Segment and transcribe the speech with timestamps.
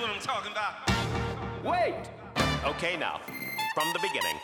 [0.00, 0.80] what I'm talking about.
[1.62, 1.94] Wait!
[2.64, 3.20] Okay, now,
[3.74, 4.36] from the beginning.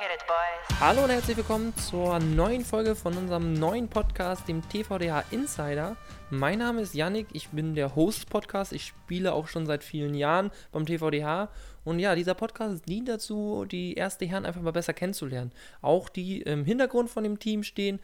[0.00, 0.80] Hit it, boys.
[0.80, 5.96] Hallo und herzlich willkommen zur neuen Folge von unserem neuen Podcast, dem TVDH Insider.
[6.30, 8.72] Mein Name ist Yannick, ich bin der Host des Podcasts.
[8.72, 11.48] Ich spiele auch schon seit vielen Jahren beim TVDH.
[11.84, 15.52] Und ja, dieser Podcast dient dazu, die erste Herren einfach mal besser kennenzulernen.
[15.82, 18.00] Auch die im Hintergrund von dem Team stehen,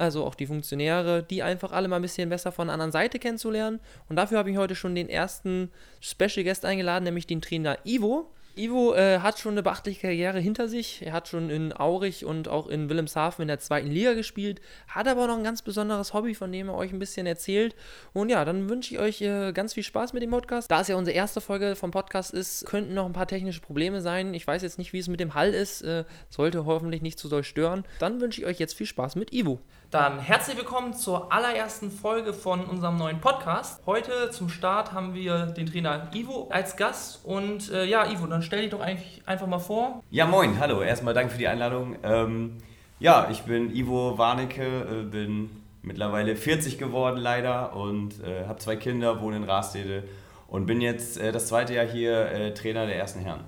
[0.00, 3.18] also auch die Funktionäre, die einfach alle mal ein bisschen besser von der anderen Seite
[3.18, 3.80] kennenzulernen.
[4.08, 8.30] Und dafür habe ich heute schon den ersten Special Guest eingeladen, nämlich den Trainer Ivo.
[8.56, 11.02] Ivo äh, hat schon eine beachtliche Karriere hinter sich.
[11.04, 15.06] Er hat schon in Aurich und auch in Wilhelmshaven in der zweiten Liga gespielt, hat
[15.06, 17.76] aber noch ein ganz besonderes Hobby, von dem er euch ein bisschen erzählt.
[18.12, 20.70] Und ja, dann wünsche ich euch äh, ganz viel Spaß mit dem Podcast.
[20.70, 24.00] Da es ja unsere erste Folge vom Podcast ist, könnten noch ein paar technische Probleme
[24.00, 24.34] sein.
[24.34, 25.82] Ich weiß jetzt nicht, wie es mit dem Hall ist.
[25.82, 27.84] Äh, sollte hoffentlich nicht zu doll stören.
[27.98, 29.60] Dann wünsche ich euch jetzt viel Spaß mit Ivo.
[29.90, 33.84] Dann herzlich willkommen zur allerersten Folge von unserem neuen Podcast.
[33.86, 37.24] Heute zum Start haben wir den Trainer Ivo als Gast.
[37.24, 40.04] Und äh, ja, Ivo, dann stell dich doch einfach mal vor.
[40.10, 40.80] Ja, moin, hallo.
[40.80, 41.96] Erstmal danke für die Einladung.
[42.04, 42.58] Ähm,
[43.00, 45.50] ja, ich bin Ivo Warnecke, äh, bin
[45.82, 50.04] mittlerweile 40 geworden leider und äh, habe zwei Kinder, wohne in Rastede
[50.46, 53.40] und bin jetzt äh, das zweite Jahr hier äh, Trainer der ersten Herren.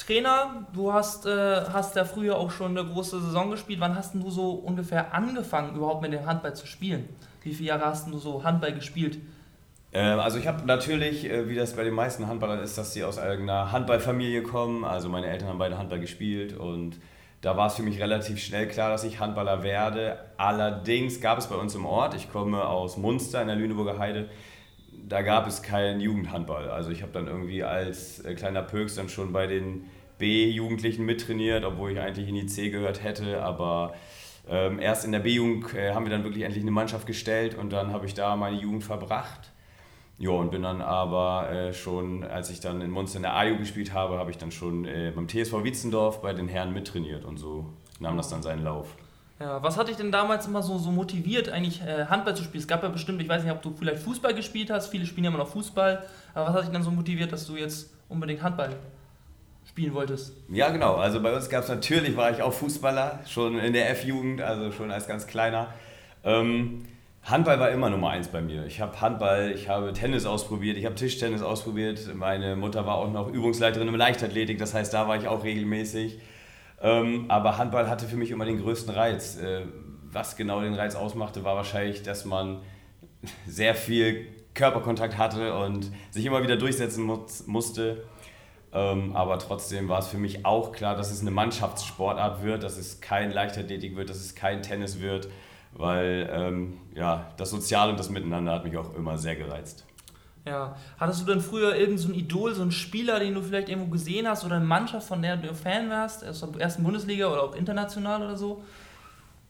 [0.00, 3.80] Trainer, du hast, äh, hast ja früher auch schon eine große Saison gespielt.
[3.80, 7.08] Wann hast denn du so ungefähr angefangen, überhaupt mit dem Handball zu spielen?
[7.42, 9.18] Wie viele Jahre hast denn du so Handball gespielt?
[9.92, 13.04] Ähm, also ich habe natürlich, äh, wie das bei den meisten Handballern ist, dass sie
[13.04, 14.84] aus einer Handballfamilie kommen.
[14.84, 16.98] Also meine Eltern haben beide Handball gespielt und
[17.40, 20.18] da war es für mich relativ schnell klar, dass ich Handballer werde.
[20.36, 24.28] Allerdings gab es bei uns im Ort, ich komme aus Munster in der Lüneburger Heide,
[25.10, 26.70] da gab es keinen Jugendhandball.
[26.70, 29.86] Also ich habe dann irgendwie als äh, kleiner Pöks dann schon bei den
[30.18, 33.94] B-Jugendlichen mittrainiert, obwohl ich eigentlich in die C gehört hätte, aber
[34.48, 37.72] ähm, erst in der B-Jugend äh, haben wir dann wirklich endlich eine Mannschaft gestellt und
[37.72, 39.50] dann habe ich da meine Jugend verbracht.
[40.18, 43.62] Ja, und bin dann aber äh, schon, als ich dann in Munster in der A-Jugend
[43.62, 47.38] gespielt habe, habe ich dann schon äh, beim TSV Wietzendorf bei den Herren mittrainiert und
[47.38, 48.94] so nahm das dann seinen Lauf.
[49.40, 52.60] Ja, was hat dich denn damals immer so, so motiviert, eigentlich äh, Handball zu spielen?
[52.60, 55.24] Es gab ja bestimmt, ich weiß nicht, ob du vielleicht Fußball gespielt hast, viele spielen
[55.24, 58.42] ja immer noch Fußball, aber was hat dich dann so motiviert, dass du jetzt unbedingt
[58.42, 58.76] Handball
[59.66, 60.34] spielen wolltest?
[60.50, 60.96] Ja, genau.
[60.96, 64.72] Also bei uns gab es natürlich, war ich auch Fußballer, schon in der F-Jugend, also
[64.72, 65.68] schon als ganz kleiner.
[66.22, 66.84] Ähm,
[67.22, 68.66] Handball war immer Nummer eins bei mir.
[68.66, 72.14] Ich habe Handball, ich habe Tennis ausprobiert, ich habe Tischtennis ausprobiert.
[72.14, 76.18] Meine Mutter war auch noch Übungsleiterin im Leichtathletik, das heißt, da war ich auch regelmäßig.
[76.82, 79.36] Ähm, aber Handball hatte für mich immer den größten Reiz.
[79.38, 79.66] Äh,
[80.12, 82.60] was genau den Reiz ausmachte, war wahrscheinlich, dass man
[83.46, 88.04] sehr viel Körperkontakt hatte und sich immer wieder durchsetzen muss, musste.
[88.72, 92.76] Ähm, aber trotzdem war es für mich auch klar, dass es eine Mannschaftssportart wird, dass
[92.76, 95.28] es kein Leichtathletik wird, dass es kein Tennis wird,
[95.72, 99.86] weil ähm, ja, das Soziale und das Miteinander hat mich auch immer sehr gereizt.
[100.46, 100.76] Ja.
[100.98, 104.26] Hattest du denn früher irgendein so Idol, so einen Spieler, den du vielleicht irgendwo gesehen
[104.26, 107.54] hast oder eine Mannschaft, von der du Fan warst, aus der ersten Bundesliga oder auch
[107.54, 108.62] international oder so?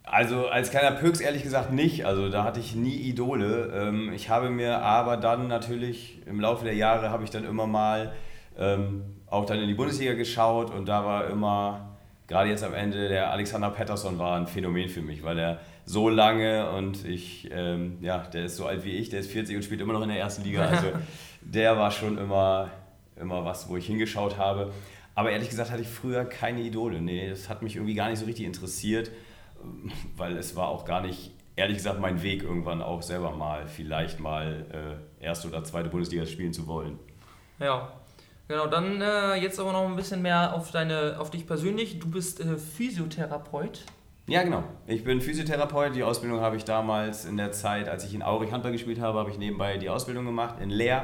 [0.03, 2.05] Also als kleiner Pöks ehrlich gesagt nicht.
[2.05, 3.73] Also da hatte ich nie Idole.
[3.73, 7.67] Ähm, ich habe mir aber dann natürlich im Laufe der Jahre habe ich dann immer
[7.67, 8.13] mal
[8.59, 11.97] ähm, auch dann in die Bundesliga geschaut und da war immer,
[12.27, 16.09] gerade jetzt am Ende, der Alexander Pettersson war ein Phänomen für mich, weil er so
[16.09, 19.63] lange und ich, ähm, ja, der ist so alt wie ich, der ist 40 und
[19.63, 20.67] spielt immer noch in der ersten Liga.
[20.67, 20.89] Also
[21.41, 22.71] der war schon immer,
[23.17, 24.73] immer was, wo ich hingeschaut habe.
[25.15, 27.01] Aber ehrlich gesagt hatte ich früher keine Idole.
[27.01, 29.11] Nee, das hat mich irgendwie gar nicht so richtig interessiert,
[30.17, 34.21] weil es war auch gar nicht, ehrlich gesagt, mein Weg irgendwann auch selber mal, vielleicht
[34.21, 36.99] mal äh, erste oder zweite Bundesliga spielen zu wollen.
[37.59, 37.93] Ja,
[38.51, 42.01] Genau, dann äh, jetzt aber noch ein bisschen mehr auf, deine, auf dich persönlich.
[42.01, 43.85] Du bist äh, Physiotherapeut.
[44.31, 44.63] Ja, genau.
[44.87, 45.97] Ich bin Physiotherapeut.
[45.97, 49.19] Die Ausbildung habe ich damals in der Zeit, als ich in Aurich Handball gespielt habe,
[49.19, 51.03] habe ich nebenbei die Ausbildung gemacht in Leer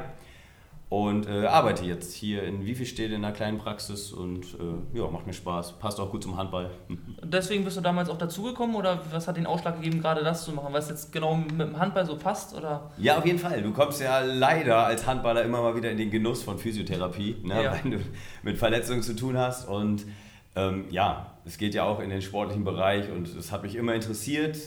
[0.88, 5.26] und äh, arbeite jetzt hier in Wievistedt in einer kleinen Praxis und äh, ja, macht
[5.26, 5.72] mir Spaß.
[5.80, 6.70] Passt auch gut zum Handball.
[7.24, 10.52] Deswegen bist du damals auch dazugekommen oder was hat den Ausschlag gegeben, gerade das zu
[10.52, 10.72] machen?
[10.72, 12.54] Weil es jetzt genau mit dem Handball so passt?
[12.56, 12.92] Oder?
[12.96, 13.60] Ja, auf jeden Fall.
[13.60, 17.64] Du kommst ja leider als Handballer immer mal wieder in den Genuss von Physiotherapie, ne,
[17.64, 17.74] Ja.
[17.82, 17.98] wenn du
[18.44, 19.68] mit Verletzungen zu tun hast.
[19.68, 20.06] Und
[20.56, 23.94] ähm, ja, es geht ja auch in den sportlichen Bereich und es hat mich immer
[23.94, 24.58] interessiert.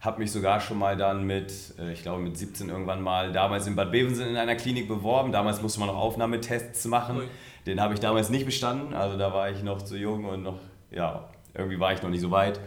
[0.00, 3.66] Habe mich sogar schon mal dann mit, äh, ich glaube mit 17 irgendwann mal, damals
[3.66, 5.32] in Bad Bevensen in einer Klinik beworben.
[5.32, 7.18] Damals musste man noch Aufnahmetests machen.
[7.18, 7.28] Ui.
[7.66, 8.94] Den habe ich damals nicht bestanden.
[8.94, 10.58] Also da war ich noch zu jung und noch,
[10.92, 12.60] ja, irgendwie war ich noch nicht so weit.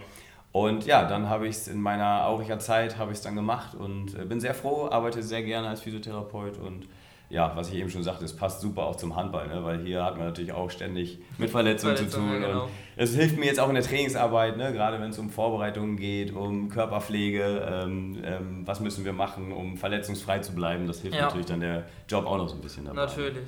[0.51, 3.73] Und ja, dann habe ich es in meiner Auricher Zeit habe ich es dann gemacht
[3.73, 6.87] und äh, bin sehr froh, arbeite sehr gerne als Physiotherapeut und
[7.31, 9.63] ja, was ich eben schon sagte, es passt super auch zum Handball, ne?
[9.63, 12.41] weil hier hat man natürlich auch ständig mit Verletzungen zu tun.
[12.41, 12.63] Genau.
[12.63, 14.73] Und es hilft mir jetzt auch in der Trainingsarbeit, ne?
[14.73, 19.77] gerade wenn es um Vorbereitungen geht, um Körperpflege, ähm, ähm, was müssen wir machen, um
[19.77, 20.87] verletzungsfrei zu bleiben.
[20.87, 21.23] Das hilft ja.
[21.23, 23.05] natürlich dann der Job auch noch so ein bisschen dabei.
[23.05, 23.47] Natürlich.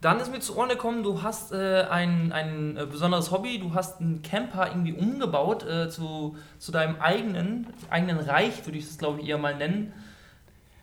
[0.00, 3.72] Dann ist mir zu Ohren gekommen, du hast äh, ein, ein äh, besonderes Hobby, du
[3.72, 8.98] hast einen Camper irgendwie umgebaut äh, zu, zu deinem eigenen, eigenen Reich, würde ich das
[8.98, 9.92] glaube ich eher mal nennen.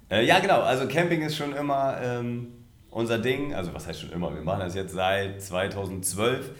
[0.10, 0.62] Äh, ja, genau.
[0.62, 2.54] Also Camping ist schon immer ähm,
[2.92, 3.54] unser Ding.
[3.54, 4.34] Also was heißt schon immer?
[4.34, 6.52] Wir machen das jetzt seit 2012.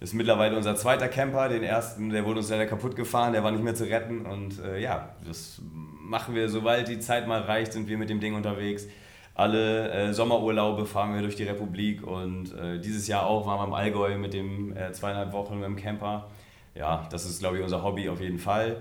[0.00, 1.48] Das ist mittlerweile unser zweiter Camper.
[1.48, 4.24] Den ersten, der wurde uns leider kaputt gefahren, der war nicht mehr zu retten.
[4.24, 8.20] Und äh, ja, das machen wir, sobald die Zeit mal reicht, sind wir mit dem
[8.20, 8.86] Ding unterwegs.
[9.34, 13.64] Alle äh, Sommerurlaube fahren wir durch die Republik und äh, dieses Jahr auch waren wir
[13.64, 16.28] im Allgäu mit dem äh, zweieinhalb Wochen mit dem Camper.
[16.74, 18.76] Ja, das ist, glaube ich, unser Hobby auf jeden Fall.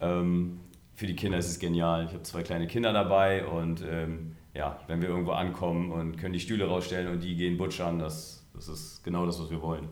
[0.00, 0.60] Ähm,
[0.98, 2.06] für die Kinder ist es genial.
[2.06, 6.32] Ich habe zwei kleine Kinder dabei und ähm, ja, wenn wir irgendwo ankommen und können
[6.32, 9.88] die Stühle rausstellen und die gehen butschern, das, das ist genau das, was wir wollen.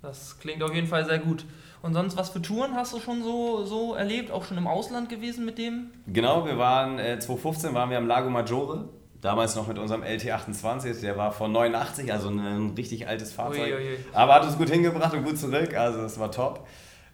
[0.00, 1.44] Das klingt auf jeden Fall sehr gut.
[1.82, 4.30] Und sonst, was für Touren hast du schon so, so erlebt?
[4.30, 5.90] Auch schon im Ausland gewesen mit dem?
[6.06, 8.88] Genau, wir waren äh, 2015 waren wir am Lago Maggiore.
[9.20, 13.72] Damals noch mit unserem LT28, der war von 89, also ein richtig altes Fahrzeug.
[13.72, 13.98] Ui, ui, ui.
[14.12, 16.64] Aber hat uns gut hingebracht und gut zurück, also das war top.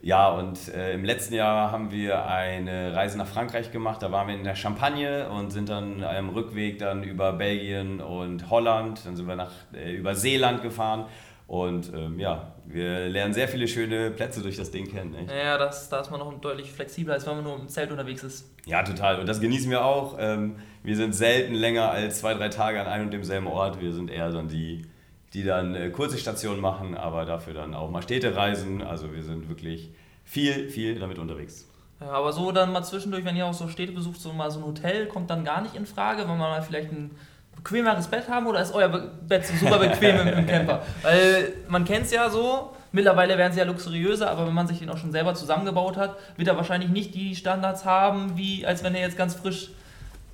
[0.02, 4.02] Ja, und äh, im letzten Jahr haben wir eine Reise nach Frankreich gemacht.
[4.02, 8.48] Da waren wir in der Champagne und sind dann am Rückweg dann über Belgien und
[8.48, 9.04] Holland.
[9.04, 11.04] Dann sind wir nach, äh, über Seeland gefahren.
[11.46, 15.10] Und ähm, ja, wir lernen sehr viele schöne Plätze durch das Ding kennen.
[15.10, 15.30] Nicht?
[15.30, 18.22] Ja, das, da ist man noch deutlich flexibler, als wenn man nur im Zelt unterwegs
[18.22, 18.48] ist.
[18.66, 19.18] Ja, total.
[19.18, 20.16] Und das genießen wir auch.
[20.18, 23.80] Ähm, wir sind selten länger als zwei, drei Tage an einem und demselben Ort.
[23.80, 24.82] Wir sind eher dann die
[25.32, 28.82] die dann äh, kurze Stationen machen, aber dafür dann auch mal Städte reisen.
[28.82, 29.90] Also wir sind wirklich
[30.24, 31.68] viel, viel damit unterwegs.
[32.00, 34.60] Ja, aber so dann mal zwischendurch, wenn ihr auch so Städte besucht, so mal so
[34.60, 37.10] ein Hotel, kommt dann gar nicht in Frage, wenn man mal vielleicht ein
[37.54, 40.82] bequemeres Bett haben oder ist euer Bett super bequem im, im Camper?
[41.02, 44.78] Weil man kennt es ja so, mittlerweile werden sie ja luxuriöser, aber wenn man sich
[44.78, 48.82] den auch schon selber zusammengebaut hat, wird er wahrscheinlich nicht die Standards haben, wie als
[48.82, 49.70] wenn er jetzt ganz frisch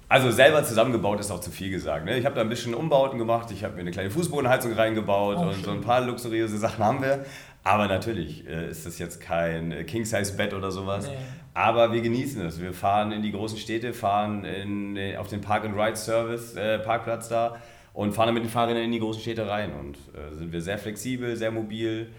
[0.09, 2.05] also selber zusammengebaut ist auch zu viel gesagt.
[2.05, 2.19] Ne?
[2.19, 5.43] Ich habe da ein bisschen Umbauten gemacht, ich habe mir eine kleine Fußbodenheizung reingebaut oh,
[5.43, 5.65] und schön.
[5.65, 7.25] so ein paar luxuriöse Sachen haben wir.
[7.65, 11.09] Aber natürlich äh, ist das jetzt kein äh, King-Size-Bett oder sowas.
[11.09, 11.17] Nee.
[11.53, 12.61] Aber wir genießen es.
[12.61, 17.57] Wir fahren in die großen Städte, fahren in, äh, auf den Park-and-Ride-Service, äh, Parkplatz da
[17.93, 19.73] und fahren dann mit den Fahrrädern in die großen Städte rein.
[19.73, 22.13] Und äh, sind wir sehr flexibel, sehr mobil.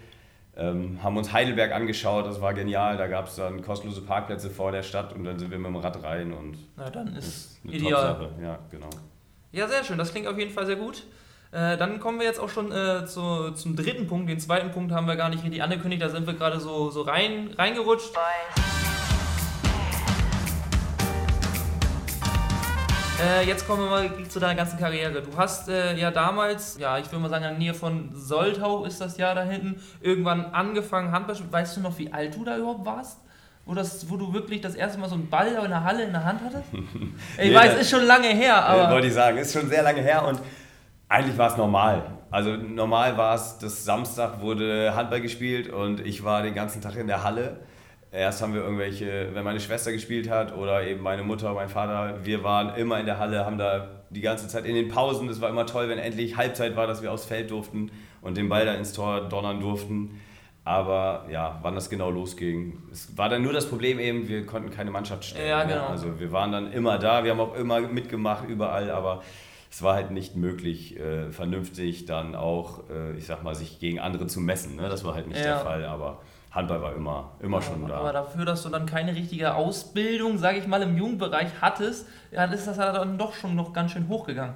[0.58, 2.96] Ähm, haben uns Heidelberg angeschaut, das war genial.
[2.96, 5.76] Da gab es dann kostenlose Parkplätze vor der Stadt und dann sind wir mit dem
[5.76, 8.30] Rad rein und Na, dann ist, ist eine ideal.
[8.42, 8.90] Ja, genau.
[9.52, 9.98] Ja, sehr schön.
[9.98, 11.04] Das klingt auf jeden Fall sehr gut.
[11.52, 14.28] Äh, dann kommen wir jetzt auch schon äh, zu, zum dritten Punkt.
[14.28, 16.02] Den zweiten Punkt haben wir gar nicht richtig angekündigt.
[16.02, 18.12] Da sind wir gerade so, so rein, reingerutscht.
[18.12, 18.87] Bye.
[23.20, 25.22] Äh, jetzt kommen wir mal zu deiner ganzen Karriere.
[25.22, 28.84] Du hast äh, ja damals, ja, ich würde mal sagen, in der Nähe von Soltau
[28.84, 31.36] ist das Jahr da hinten, irgendwann angefangen Handball.
[31.50, 33.18] Weißt du noch, wie alt du da überhaupt warst?
[33.66, 36.12] Wo, das, wo du wirklich das erste Mal so einen Ball in der Halle in
[36.12, 36.64] der Hand hattest?
[37.38, 38.90] Ich nee, weiß, ist schon lange her, aber.
[38.92, 40.40] Wollte ich sagen, ist schon sehr lange her und
[41.08, 42.02] eigentlich war es normal.
[42.30, 46.96] Also normal war es, dass Samstag wurde Handball gespielt und ich war den ganzen Tag
[46.96, 47.58] in der Halle
[48.10, 52.24] Erst haben wir irgendwelche, wenn meine Schwester gespielt hat oder eben meine Mutter, mein Vater,
[52.24, 55.42] wir waren immer in der Halle, haben da die ganze Zeit in den Pausen, es
[55.42, 57.90] war immer toll, wenn endlich Halbzeit war, dass wir aufs Feld durften
[58.22, 60.20] und den Ball da ins Tor donnern durften.
[60.64, 62.82] Aber ja, wann das genau losging.
[62.92, 65.48] Es war dann nur das Problem eben, wir konnten keine Mannschaft stellen.
[65.48, 65.72] Ja, ne?
[65.72, 65.86] genau.
[65.86, 69.22] Also wir waren dann immer da, wir haben auch immer mitgemacht, überall, aber
[69.70, 73.98] es war halt nicht möglich, äh, vernünftig dann auch, äh, ich sag mal, sich gegen
[73.98, 74.76] andere zu messen.
[74.76, 74.88] Ne?
[74.88, 75.54] Das war halt nicht ja.
[75.54, 76.20] der Fall, aber
[76.58, 77.98] Handball war immer, immer schon da.
[77.98, 82.44] Aber dafür, dass du dann keine richtige Ausbildung, sage ich mal, im Jugendbereich hattest, ja,
[82.44, 84.54] ist das dann doch schon noch ganz schön hochgegangen.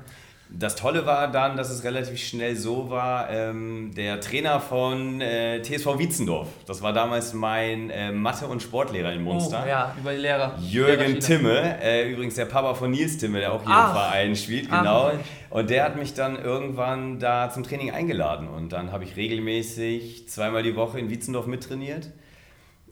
[0.54, 5.62] Das Tolle war dann, dass es relativ schnell so war, ähm, der Trainer von äh,
[5.62, 9.62] TSV Wietzendorf, das war damals mein äh, Mathe- und Sportlehrer in Munster.
[9.64, 10.58] Oh, ja, über die Lehrer.
[10.60, 13.88] Jürgen Timme, äh, übrigens der Papa von Nils Timme, der auch hier Ach.
[13.88, 15.12] im Verein spielt, genau.
[15.12, 15.18] Ach,
[15.50, 20.28] und der hat mich dann irgendwann da zum Training eingeladen und dann habe ich regelmäßig
[20.28, 22.10] zweimal die Woche in Wietzendorf mittrainiert.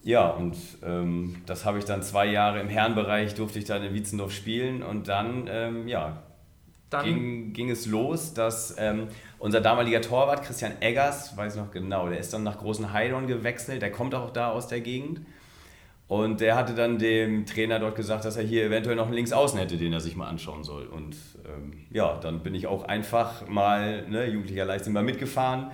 [0.02, 3.92] Ja, und ähm, das habe ich dann zwei Jahre im Herrenbereich, durfte ich dann in
[3.92, 6.22] Wietzendorf spielen und dann, ähm, ja,
[6.90, 12.08] dann ging, ging es los, dass ähm, unser damaliger Torwart Christian Eggers, weiß noch genau,
[12.08, 15.20] der ist dann nach Großen Heidorn gewechselt, der kommt auch da aus der Gegend.
[16.08, 19.56] Und der hatte dann dem Trainer dort gesagt, dass er hier eventuell noch einen Linksaußen
[19.60, 20.86] hätte, den er sich mal anschauen soll.
[20.88, 21.14] Und
[21.46, 25.70] ähm, ja, dann bin ich auch einfach mal, ne, jugendlicher Leistung, mal mitgefahren.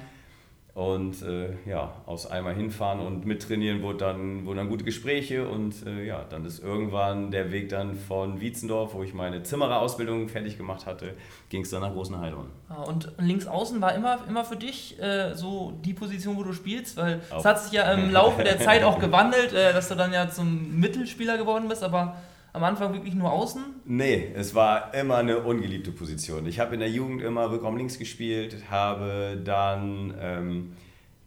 [0.76, 5.74] Und äh, ja, aus einmal hinfahren und mittrainieren wurde dann, wurden dann gute Gespräche und
[5.86, 10.58] äh, ja, dann ist irgendwann der Weg dann von Wietzendorf, wo ich meine Zimmererausbildung fertig
[10.58, 11.14] gemacht hatte,
[11.48, 12.50] ging es dann nach Großenheidorn.
[12.68, 16.52] Ah, und links außen war immer, immer für dich äh, so die Position, wo du
[16.52, 19.94] spielst, weil es hat sich ja im Laufe der Zeit auch gewandelt, äh, dass du
[19.94, 22.16] dann ja zum Mittelspieler geworden bist, aber
[22.56, 23.62] am Anfang wirklich nur außen?
[23.84, 26.46] Nee, es war immer eine ungeliebte Position.
[26.46, 30.72] Ich habe in der Jugend immer Rückraum links gespielt, habe dann ähm,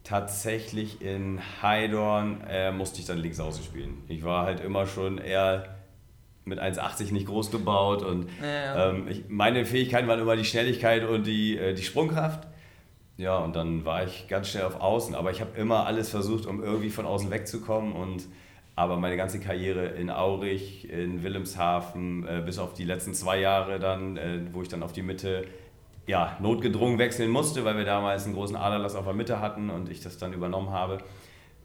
[0.02, 4.02] tatsächlich in Heidorn äh, musste ich dann links außen spielen.
[4.08, 5.76] Ich war halt immer schon eher
[6.44, 8.90] mit 1,80 nicht groß gebaut und Ja, ja.
[8.90, 12.48] ähm, ich, meine Fähigkeiten waren immer die Schnelligkeit und die, äh, die Sprungkraft.
[13.18, 16.46] Ja, und dann war ich ganz schnell auf Außen, aber ich habe immer alles versucht,
[16.46, 18.24] um irgendwie von außen wegzukommen und
[18.80, 23.78] aber meine ganze Karriere in Aurich, in Wilhelmshaven, äh, bis auf die letzten zwei Jahre
[23.78, 25.44] dann, äh, wo ich dann auf die Mitte
[26.06, 29.90] ja, notgedrungen wechseln musste, weil wir damals einen großen Aderlass auf der Mitte hatten und
[29.90, 30.96] ich das dann übernommen habe.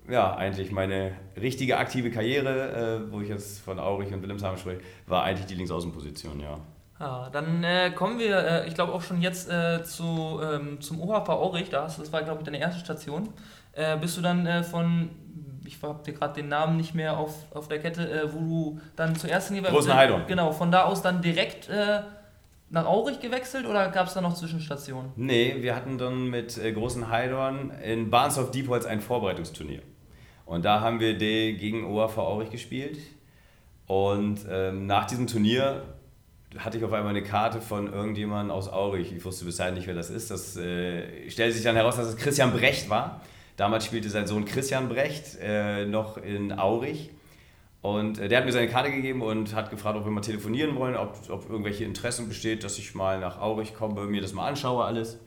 [0.09, 4.81] Ja, eigentlich meine richtige aktive Karriere, äh, wo ich jetzt von Aurich und Wilhelmshaven spreche,
[5.07, 6.59] war eigentlich die Linksaußenposition, ja.
[6.99, 10.99] Ja, dann äh, kommen wir, äh, ich glaube auch schon jetzt äh, zu, ähm, zum
[10.99, 13.29] OHV Aurich, da das war glaube ich deine erste Station.
[13.99, 15.09] Bist du dann von,
[15.67, 18.81] ich habe dir gerade den Namen nicht mehr auf, auf der Kette, äh, wo du
[18.95, 20.23] dann zuerst in die Großenheidorn.
[20.27, 22.01] Genau, von da aus dann direkt äh,
[22.69, 25.11] nach Aurich gewechselt oder gab es da noch Zwischenstationen?
[25.15, 29.81] Nee, wir hatten dann mit äh, Großen Heidorn in Barnsdorf Diepholz ein Vorbereitungsturnier.
[30.45, 32.99] Und da haben wir gegen OAV Aurich gespielt.
[33.87, 35.83] Und ähm, nach diesem Turnier
[36.57, 39.13] hatte ich auf einmal eine Karte von irgendjemandem aus Aurich.
[39.15, 40.31] Ich wusste bis dahin nicht, wer das ist.
[40.31, 43.21] Das äh, stellte sich dann heraus, dass es Christian Brecht war.
[43.57, 47.11] Damals spielte sein Sohn Christian Brecht äh, noch in Aurich.
[47.81, 50.75] Und äh, der hat mir seine Karte gegeben und hat gefragt, ob wir mal telefonieren
[50.75, 54.47] wollen, ob, ob irgendwelche Interessen besteht, dass ich mal nach Aurich komme, mir das mal
[54.47, 55.19] anschaue, alles.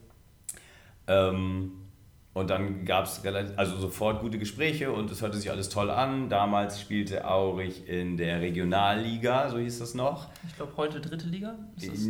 [1.06, 1.72] Ähm,
[2.38, 3.20] und dann gab es
[3.56, 6.28] also sofort gute Gespräche und es hörte sich alles toll an.
[6.28, 10.28] Damals spielte Aurich in der Regionalliga, so hieß das noch.
[10.48, 11.54] Ich glaube heute dritte Liga?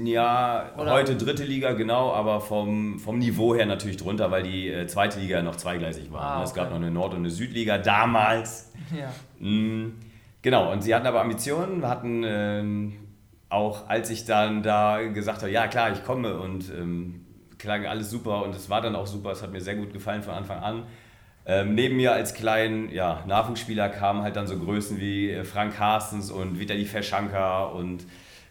[0.05, 4.69] Ja, Oder- heute dritte Liga, genau, aber vom, vom Niveau her natürlich drunter, weil die
[4.69, 6.23] äh, zweite Liga noch zweigleisig war.
[6.23, 6.45] Ah, ne?
[6.45, 6.75] Es gab okay.
[6.75, 8.73] noch eine Nord- und eine Südliga damals.
[8.97, 9.11] Ja.
[9.45, 9.93] Mm,
[10.41, 12.93] Genau, und sie hatten aber Ambitionen, hatten ähm,
[13.49, 17.25] auch, als ich dann da gesagt habe, ja klar, ich komme und ähm,
[17.59, 20.23] klang alles super und es war dann auch super, es hat mir sehr gut gefallen
[20.23, 20.83] von Anfang an.
[21.47, 25.77] Ähm, neben mir als kleinen ja, Nachwuchsspieler kamen halt dann so Größen wie äh, Frank
[25.77, 28.05] Carstens und Vitali Feschanka und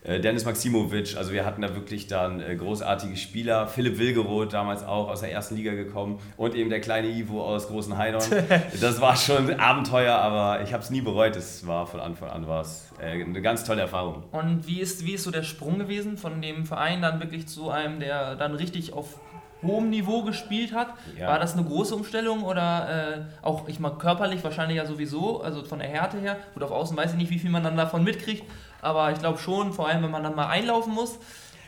[0.08, 1.18] Dennis Maximovic.
[1.18, 3.68] Also wir hatten da wirklich dann äh, großartige Spieler.
[3.68, 7.68] Philipp Wilgeroth damals auch aus der ersten Liga gekommen und eben der kleine Ivo aus
[7.68, 8.24] Großen Heidorn.
[8.82, 11.36] Das war schon ein Abenteuer, aber ich habe es nie bereut.
[11.36, 14.24] Es war von Anfang an war's, äh, eine ganz tolle Erfahrung.
[14.32, 17.70] Und wie ist, wie ist so der Sprung gewesen von dem Verein dann wirklich zu
[17.70, 19.20] einem, der dann richtig auf
[19.64, 20.94] hohem Niveau gespielt hat?
[21.18, 21.28] Ja.
[21.28, 25.64] War das eine große Umstellung oder äh, auch, ich mal körperlich wahrscheinlich ja sowieso, also
[25.64, 26.38] von der Härte her?
[26.54, 28.44] Gut, auf Außen weiß ich nicht, wie viel man dann davon mitkriegt,
[28.82, 31.20] aber ich glaube schon, vor allem wenn man dann mal einlaufen muss.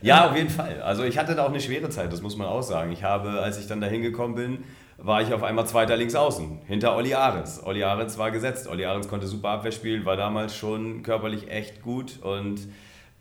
[0.01, 0.81] Ja, auf jeden Fall.
[0.81, 2.91] Also ich hatte da auch eine schwere Zeit, das muss man auch sagen.
[2.91, 4.63] Ich habe, als ich dann da hingekommen bin,
[4.97, 7.61] war ich auf einmal Zweiter links außen, hinter Olli Ahrens.
[7.63, 8.67] Olli Ahrens war gesetzt.
[8.67, 12.59] Olli Ahrens konnte super Abwehr spielen, war damals schon körperlich echt gut und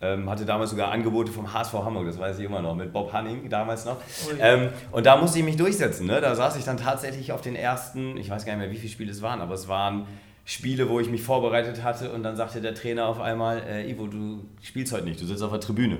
[0.01, 3.11] ähm, hatte damals sogar Angebote vom HSV Hamburg, das weiß ich immer noch, mit Bob
[3.11, 3.97] Hanning damals noch.
[4.27, 4.53] Oh ja.
[4.53, 6.07] Ähm, und da musste ich mich durchsetzen.
[6.07, 6.21] Ne?
[6.21, 8.91] Da saß ich dann tatsächlich auf den ersten, ich weiß gar nicht mehr, wie viele
[8.91, 10.05] Spiele es waren, aber es waren
[10.49, 14.07] Spiele, wo ich mich vorbereitet hatte und dann sagte der Trainer auf einmal, äh, Ivo,
[14.07, 15.97] du spielst heute nicht, du sitzt auf der Tribüne.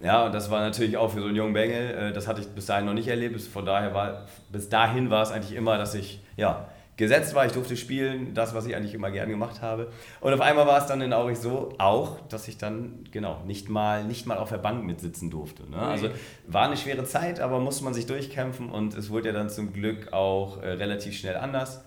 [0.00, 2.48] Ja, und das war natürlich auch für so einen jungen Bengel, äh, das hatte ich
[2.48, 3.34] bis dahin noch nicht erlebt.
[3.34, 7.44] Bis- Von daher war, bis dahin war es eigentlich immer, dass ich, ja, gesetzt war,
[7.44, 9.90] ich durfte spielen, das, was ich eigentlich immer gern gemacht habe.
[10.22, 13.68] Und auf einmal war es dann in Aurich so auch, dass ich dann, genau, nicht
[13.68, 15.68] mal, nicht mal auf der Bank mitsitzen durfte.
[15.68, 15.76] Ne?
[15.76, 16.08] Also
[16.46, 19.72] war eine schwere Zeit, aber musste man sich durchkämpfen und es wurde ja dann zum
[19.74, 21.84] Glück auch äh, relativ schnell anders,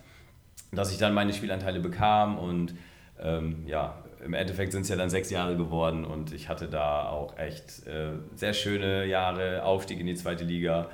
[0.72, 2.76] dass ich dann meine Spielanteile bekam und
[3.20, 7.10] ähm, ja, im Endeffekt sind es ja dann sechs Jahre geworden und ich hatte da
[7.10, 10.90] auch echt äh, sehr schöne Jahre, Aufstieg in die zweite Liga.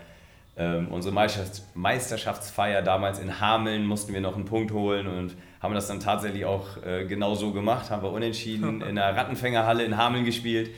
[0.55, 5.73] Ähm, unsere Meisterschafts- Meisterschaftsfeier damals in Hameln mussten wir noch einen Punkt holen und haben
[5.73, 9.97] das dann tatsächlich auch äh, genau so gemacht, haben wir unentschieden in der Rattenfängerhalle in
[9.97, 10.69] Hameln gespielt.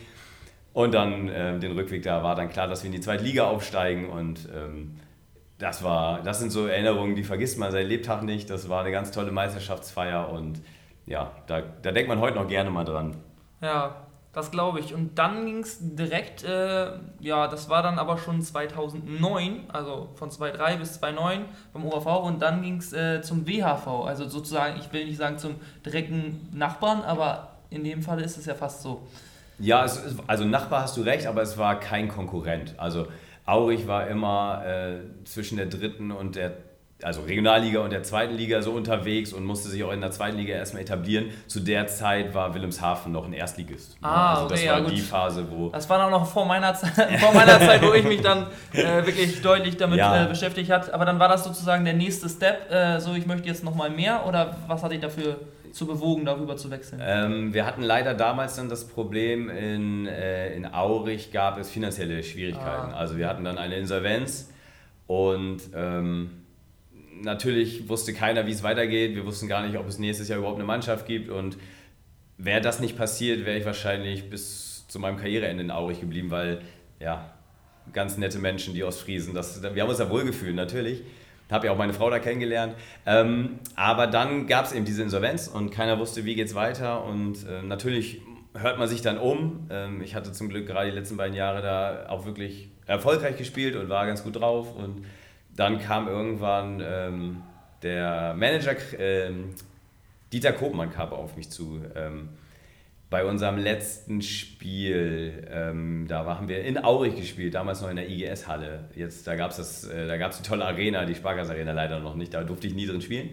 [0.74, 3.46] Und dann äh, den Rückweg da war dann klar, dass wir in die zweite Liga
[3.46, 5.00] aufsteigen und ähm,
[5.58, 8.50] das war, das sind so Erinnerungen, die vergisst man sein Lebtag nicht.
[8.50, 10.62] Das war eine ganz tolle Meisterschaftsfeier und
[11.06, 13.16] ja, da, da denkt man heute noch gerne mal dran.
[13.62, 13.96] Ja,
[14.34, 14.94] das glaube ich.
[14.94, 16.88] Und dann ging es direkt, äh,
[17.22, 22.42] ja, das war dann aber schon 2009, also von 2003 bis 2009 beim OHV und
[22.42, 27.02] dann ging es äh, zum WHV, also sozusagen, ich will nicht sagen zum direkten Nachbarn,
[27.04, 29.08] aber in dem Fall ist es ja fast so.
[29.58, 32.74] Ja, es, also Nachbar hast du recht, aber es war kein Konkurrent.
[32.78, 33.08] Also
[33.46, 36.54] Aurich war immer äh, zwischen der dritten und der
[37.04, 40.38] also Regionalliga und der zweiten Liga so unterwegs und musste sich auch in der zweiten
[40.38, 41.30] Liga erstmal etablieren.
[41.46, 43.98] Zu der Zeit war Wilhelmshaven noch ein Erstligist.
[44.02, 44.92] Ah, also das okay, war ja, gut.
[44.94, 48.06] die Phase, wo Das war auch noch vor meiner, Zeit, vor meiner Zeit, wo ich
[48.06, 50.24] mich dann äh, wirklich deutlich damit Ja.
[50.24, 50.92] äh, beschäftigt hat.
[50.94, 52.72] Aber dann war das sozusagen der nächste Step.
[52.72, 55.38] Äh, so, ich möchte jetzt nochmal mehr oder was hat dich dafür
[55.76, 57.02] zu bewogen, darüber zu wechseln?
[57.04, 62.24] Ähm, wir hatten leider damals dann das Problem, in, äh, in Aurich gab es finanzielle
[62.24, 62.94] Schwierigkeiten.
[62.94, 62.98] Ah.
[62.98, 64.50] Also wir hatten dann eine Insolvenz
[65.06, 66.30] und ähm,
[67.22, 69.16] natürlich wusste keiner, wie es weitergeht.
[69.16, 71.58] Wir wussten gar nicht, ob es nächstes Jahr überhaupt eine Mannschaft gibt und
[72.38, 76.62] wäre das nicht passiert, wäre ich wahrscheinlich bis zu meinem Karriereende in Aurich geblieben, weil
[77.02, 77.34] ja,
[77.92, 81.04] ganz nette Menschen, die Ostfriesen, das, wir haben uns da wohlgefühlt natürlich.
[81.52, 82.76] Habe ja auch meine Frau da kennengelernt.
[83.06, 87.04] Ähm, aber dann gab es eben diese Insolvenz und keiner wusste, wie geht es weiter.
[87.06, 88.22] Und äh, natürlich
[88.54, 89.68] hört man sich dann um.
[89.70, 93.76] Ähm, ich hatte zum Glück gerade die letzten beiden Jahre da auch wirklich erfolgreich gespielt
[93.76, 94.76] und war ganz gut drauf.
[94.76, 95.06] Und
[95.56, 97.44] dann kam irgendwann ähm,
[97.84, 99.54] der Manager ähm,
[100.34, 101.82] Dieter Kopmann auf mich zu.
[103.16, 108.10] Bei unserem letzten Spiel, ähm, da haben wir in Aurich gespielt, damals noch in der
[108.10, 108.90] IGS-Halle.
[108.94, 112.68] Jetzt, da gab es äh, die tolle Arena, die Sparkasse-Arena leider noch nicht, da durfte
[112.68, 113.30] ich nie drin spielen.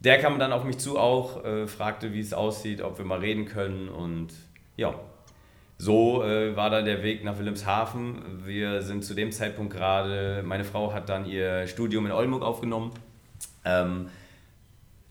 [0.00, 3.20] Der kam dann auf mich zu auch, äh, fragte, wie es aussieht, ob wir mal
[3.20, 4.34] reden können und
[4.76, 4.94] ja,
[5.78, 8.44] so äh, war dann der Weg nach Wilhelmshaven.
[8.44, 12.92] Wir sind zu dem Zeitpunkt gerade, meine Frau hat dann ihr Studium in Oldenburg aufgenommen.
[13.64, 14.08] Ähm,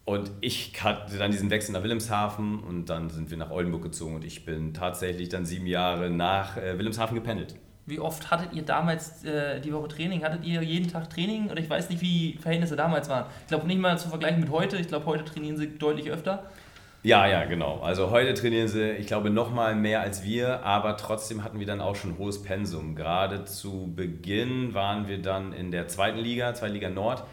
[0.06, 4.16] und ich hatte dann diesen Wechsel nach Wilhelmshaven und dann sind wir nach Oldenburg gezogen
[4.16, 7.56] und ich bin tatsächlich dann sieben Jahre nach äh, Wilhelmshaven gependelt.
[7.88, 10.24] Wie oft hattet ihr damals äh, die Woche Training?
[10.24, 11.50] Hattet ihr jeden Tag Training?
[11.52, 13.26] Oder ich weiß nicht, wie die Verhältnisse damals waren.
[13.42, 14.78] Ich glaube nicht mal zu vergleichen mit heute.
[14.78, 16.50] Ich glaube, heute trainieren sie deutlich öfter.
[17.04, 17.82] Ja, ja, genau.
[17.82, 21.68] Also heute trainieren sie, ich glaube, noch mal mehr als wir, aber trotzdem hatten wir
[21.68, 22.96] dann auch schon hohes Pensum.
[22.96, 27.24] Gerade zu Beginn waren wir dann in der zweiten Liga, zweite Liga Nord.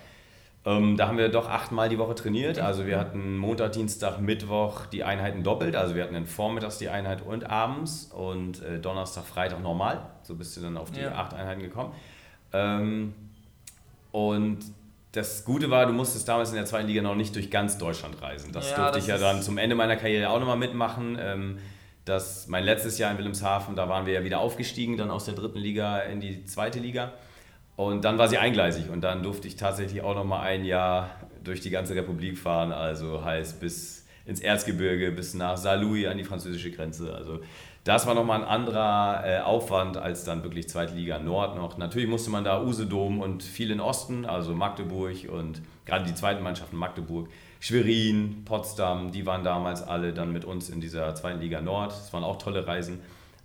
[0.65, 2.61] Ähm, da haben wir doch achtmal die Woche trainiert.
[2.61, 5.75] Also wir hatten Montag, Dienstag, Mittwoch die Einheiten doppelt.
[5.75, 10.03] Also wir hatten dann vormittags die Einheit und abends und äh, Donnerstag, Freitag normal.
[10.23, 11.17] So bist du dann auf die Ja.
[11.17, 11.93] acht Einheiten gekommen.
[12.53, 13.13] Ähm,
[14.13, 14.59] und
[15.13, 18.23] das Gute war, du musstest damals in der zweiten Liga noch nicht durch ganz Deutschland
[18.23, 18.53] reisen.
[18.53, 21.19] Das Ja, durfte das ich ja dann zum Ende meiner Karriere auch nochmal mitmachen.
[21.21, 21.59] Ähm,
[22.05, 25.35] das, mein letztes Jahr in Wilhelmshaven, da waren wir ja wieder aufgestiegen, dann aus der
[25.35, 27.13] dritten Liga in die zweite Liga.
[27.77, 31.11] Und dann war sie eingleisig und dann durfte ich tatsächlich auch nochmal ein Jahr
[31.43, 32.73] durch die ganze Republik fahren.
[32.73, 37.15] Also heißt bis ins Erzgebirge, bis nach Saarlouis an die französische Grenze.
[37.15, 37.41] Also
[37.85, 41.79] das war nochmal ein anderer äh, Aufwand als dann wirklich zweite Liga Nord noch.
[41.79, 46.45] Natürlich musste man da Usedom und viel in Osten, also Magdeburg und gerade die zweiten
[46.45, 51.61] Mannschaften Magdeburg, Schwerin, Potsdam, die waren damals alle dann mit uns in dieser zweiten Liga
[51.61, 51.91] Nord.
[51.91, 53.01] Das waren auch tolle Reisen.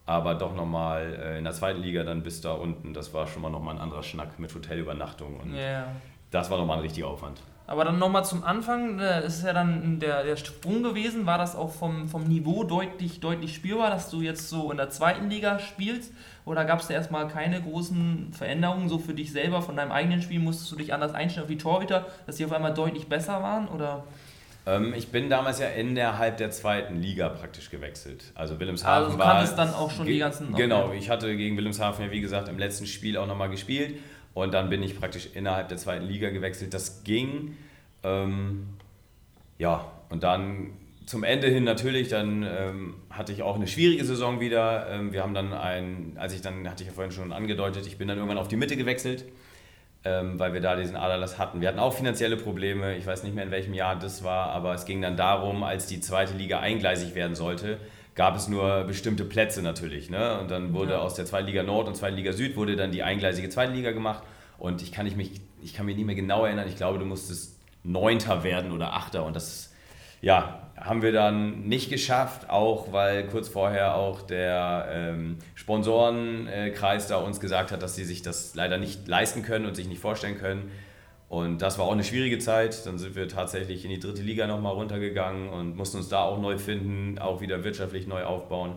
[0.07, 3.41] Aber doch nochmal äh, in der zweiten Liga dann bis da unten, das war schon
[3.41, 5.37] mal nochmal ein anderer Schnack mit Hotelübernachtung.
[5.39, 5.87] Und Ja.
[6.31, 7.41] das war nochmal ein richtiger Aufwand.
[7.69, 11.37] Aber dann nochmal zum Anfang, äh, es ist ja dann der, der Sprung gewesen, war
[11.37, 15.29] das auch vom, vom Niveau deutlich, deutlich spürbar, dass du jetzt so in der zweiten
[15.29, 16.13] Liga spielst?
[16.45, 20.21] Oder gab es da erstmal keine großen Veränderungen so für dich selber, von deinem eigenen
[20.21, 20.39] Spiel?
[20.39, 23.67] Musstest du dich anders einstellen auf die Torhüter, dass die auf einmal deutlich besser waren?
[23.67, 24.05] Oder?
[24.67, 28.31] Ähm, ich bin damals ja innerhalb der zweiten Liga praktisch gewechselt.
[28.35, 29.33] Also Wilhelmshaven Also du war...
[29.33, 32.59] kanntest dann auch schon die ganzen- Genau, ich hatte gegen Wilhelmshaven ja wie gesagt im
[32.59, 33.97] letzten Spiel auch nochmal gespielt.
[34.33, 36.73] Und dann bin ich praktisch innerhalb der zweiten Liga gewechselt.
[36.73, 37.57] Das ging.
[38.03, 38.67] Ähm,
[39.57, 40.73] ja, und dann
[41.07, 44.89] zum Ende hin natürlich, dann ähm, hatte ich auch eine schwierige Saison wieder.
[44.91, 47.97] Ähm, wir haben dann ein, als ich dann, hatte ich ja vorhin schon angedeutet, ich
[47.97, 49.23] bin dann irgendwann auf die Mitte gewechselt,
[50.07, 51.59] ähm, weil wir da diesen Aderlass hatten.
[51.61, 54.73] Wir hatten auch finanzielle Probleme, ich weiß nicht mehr in welchem Jahr das war, aber
[54.73, 57.77] es ging dann darum, als die zweite Liga eingleisig werden sollte,
[58.15, 60.09] gab es nur bestimmte Plätze natürlich.
[60.09, 60.39] Ne?
[60.39, 60.99] Und dann wurde Ja.
[60.99, 63.91] aus der zweiten Liga Nord und zweiten Liga Süd wurde dann die eingleisige zweite Liga
[63.91, 64.23] gemacht.
[64.57, 67.05] Und ich kann, ich mich, ich kann mich nicht mehr genau erinnern, ich glaube, du
[67.05, 69.23] musstest Neunter werden oder Achter.
[69.23, 69.73] Und das
[70.21, 77.17] ja, haben wir dann nicht geschafft, auch weil kurz vorher auch der ähm, Sponsorenkreis da
[77.17, 80.37] uns gesagt hat, dass sie sich das leider nicht leisten können und sich nicht vorstellen
[80.37, 80.71] können.
[81.29, 82.85] Und das war auch eine schwierige Zeit.
[82.85, 86.39] Dann sind wir tatsächlich in die dritte Liga nochmal runtergegangen und mussten uns da auch
[86.39, 88.75] neu finden, auch wieder wirtschaftlich neu aufbauen.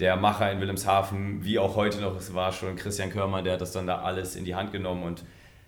[0.00, 3.60] Der Macher in Wilhelmshaven, wie auch heute noch, es war schon Christian Körmer, der hat
[3.60, 5.24] das dann da alles in die Hand genommen und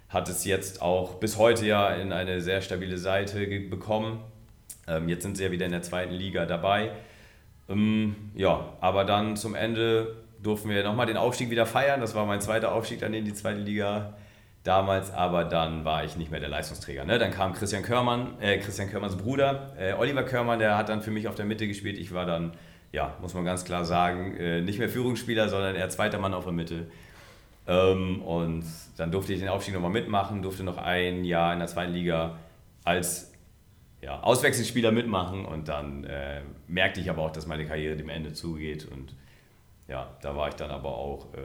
[0.08, 4.20] hat es jetzt auch bis heute ja in eine sehr stabile Seite bekommen.
[4.88, 6.90] Ähm, jetzt sind sie ja wieder in der zweiten Liga dabei.
[7.68, 12.00] Ähm, ja, aber dann zum Ende durften wir nochmal den Aufstieg wieder feiern.
[12.00, 14.14] Das war mein zweiter Aufstieg dann in die zweite Liga
[14.64, 17.04] damals, aber dann war ich nicht mehr der Leistungsträger.
[17.04, 17.18] Ne?
[17.18, 21.10] Dann kam Christian Körmann, äh, Christian Körmanns Bruder, äh, Oliver Körmann, der hat dann für
[21.10, 21.98] mich auf der Mitte gespielt.
[21.98, 22.52] Ich war dann,
[22.92, 26.44] ja, muss man ganz klar sagen, äh, nicht mehr Führungsspieler, sondern eher zweiter Mann auf
[26.44, 26.86] der Mitte.
[27.66, 28.64] Ähm, und
[28.96, 32.36] dann durfte ich den Aufstieg nochmal mitmachen, durfte noch ein Jahr in der zweiten Liga
[32.84, 33.29] als
[34.02, 38.32] ja, Auswechselspieler mitmachen und dann äh, merkte ich aber auch, dass meine Karriere dem Ende
[38.32, 39.14] zugeht und
[39.88, 41.38] ja, da war ich dann aber auch äh,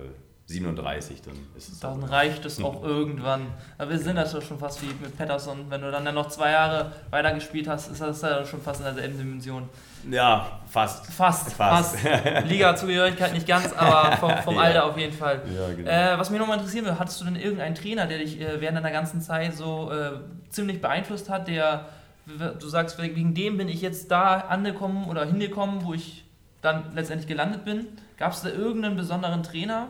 [0.47, 3.47] 37, dann ist es Dann reicht es auch irgendwann.
[3.79, 5.65] Aber wir sind das ja schon fast wie mit Patterson.
[5.69, 8.85] Wenn du dann, dann noch zwei Jahre weitergespielt hast, ist das ja schon fast in
[8.85, 9.67] derselben Dimension.
[10.11, 11.11] Ja, fast.
[11.11, 11.99] Fast, fast.
[11.99, 12.45] fast.
[12.45, 14.61] Liga-Zugehörigkeit nicht ganz, aber vom, vom ja.
[14.61, 15.41] Alter auf jeden Fall.
[15.51, 15.89] Ja, genau.
[15.89, 18.77] äh, was mich nochmal interessieren würde, hattest du denn irgendeinen Trainer, der dich äh, während
[18.77, 20.11] deiner ganzen Zeit so äh,
[20.49, 21.85] ziemlich beeinflusst hat, der,
[22.25, 26.25] du sagst, wegen dem bin ich jetzt da angekommen oder hingekommen, wo ich
[26.61, 27.87] dann letztendlich gelandet bin?
[28.17, 29.89] Gab es da irgendeinen besonderen Trainer?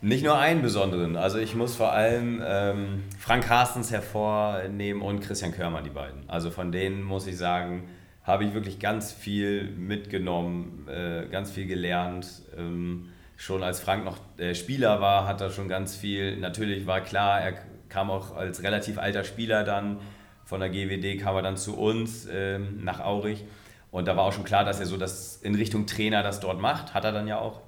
[0.00, 1.16] Nicht nur einen besonderen.
[1.16, 6.28] Also ich muss vor allem ähm, Frank Carstens hervornehmen und Christian Körmer, die beiden.
[6.28, 7.88] Also von denen muss ich sagen,
[8.22, 12.26] habe ich wirklich ganz viel mitgenommen, äh, ganz viel gelernt.
[12.56, 16.36] Ähm, schon als Frank noch äh, Spieler war, hat er schon ganz viel.
[16.38, 17.54] Natürlich war klar, er
[17.88, 20.00] kam auch als relativ alter Spieler dann
[20.44, 23.44] von der GWD, kam er dann zu uns ähm, nach Aurich.
[23.90, 26.60] Und da war auch schon klar, dass er so das in Richtung Trainer das dort
[26.60, 26.94] macht.
[26.94, 27.60] Hat er dann ja auch.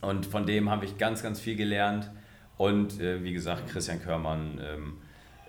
[0.00, 2.10] Und von dem habe ich ganz, ganz viel gelernt.
[2.56, 4.98] Und äh, wie gesagt, Christian Körmann, ähm,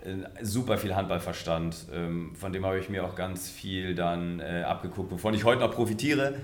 [0.04, 1.86] äh, super viel Handballverstand.
[1.92, 5.60] Ähm, von dem habe ich mir auch ganz viel dann äh, abgeguckt, wovon ich heute
[5.60, 6.34] noch profitiere.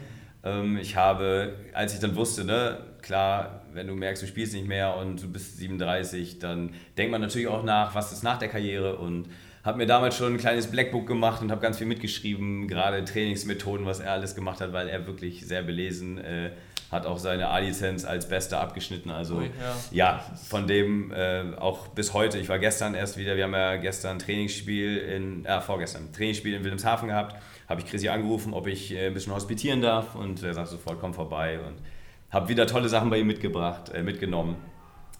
[0.42, 4.66] Ähm, ich habe, als ich dann wusste, ne, klar, wenn du merkst, du spielst nicht
[4.66, 8.48] mehr und du bist 37, dann denkt man natürlich auch nach, was ist nach der
[8.48, 9.28] Karriere und
[9.66, 13.84] habe mir damals schon ein kleines Blackbook gemacht und habe ganz viel mitgeschrieben, gerade Trainingsmethoden,
[13.84, 16.50] was er alles gemacht hat, weil er wirklich sehr belesen äh,
[16.90, 19.10] hat auch seine A-Lizenz als Bester abgeschnitten.
[19.10, 19.48] Also ja.
[19.90, 20.24] ja.
[20.48, 22.38] von dem äh, auch bis heute.
[22.38, 26.62] Ich war gestern erst wieder, wir haben ja gestern Trainingsspiel in, äh, vorgestern, Trainingsspiel in
[26.62, 27.36] Wilhelmshaven gehabt.
[27.68, 31.00] Habe ich Chrissy angerufen, ob ich äh, ein bisschen hospitieren darf und er sagt sofort,
[31.00, 31.74] komm vorbei und
[32.30, 34.56] habe wieder tolle Sachen bei ihm mitgebracht, äh, mitgenommen.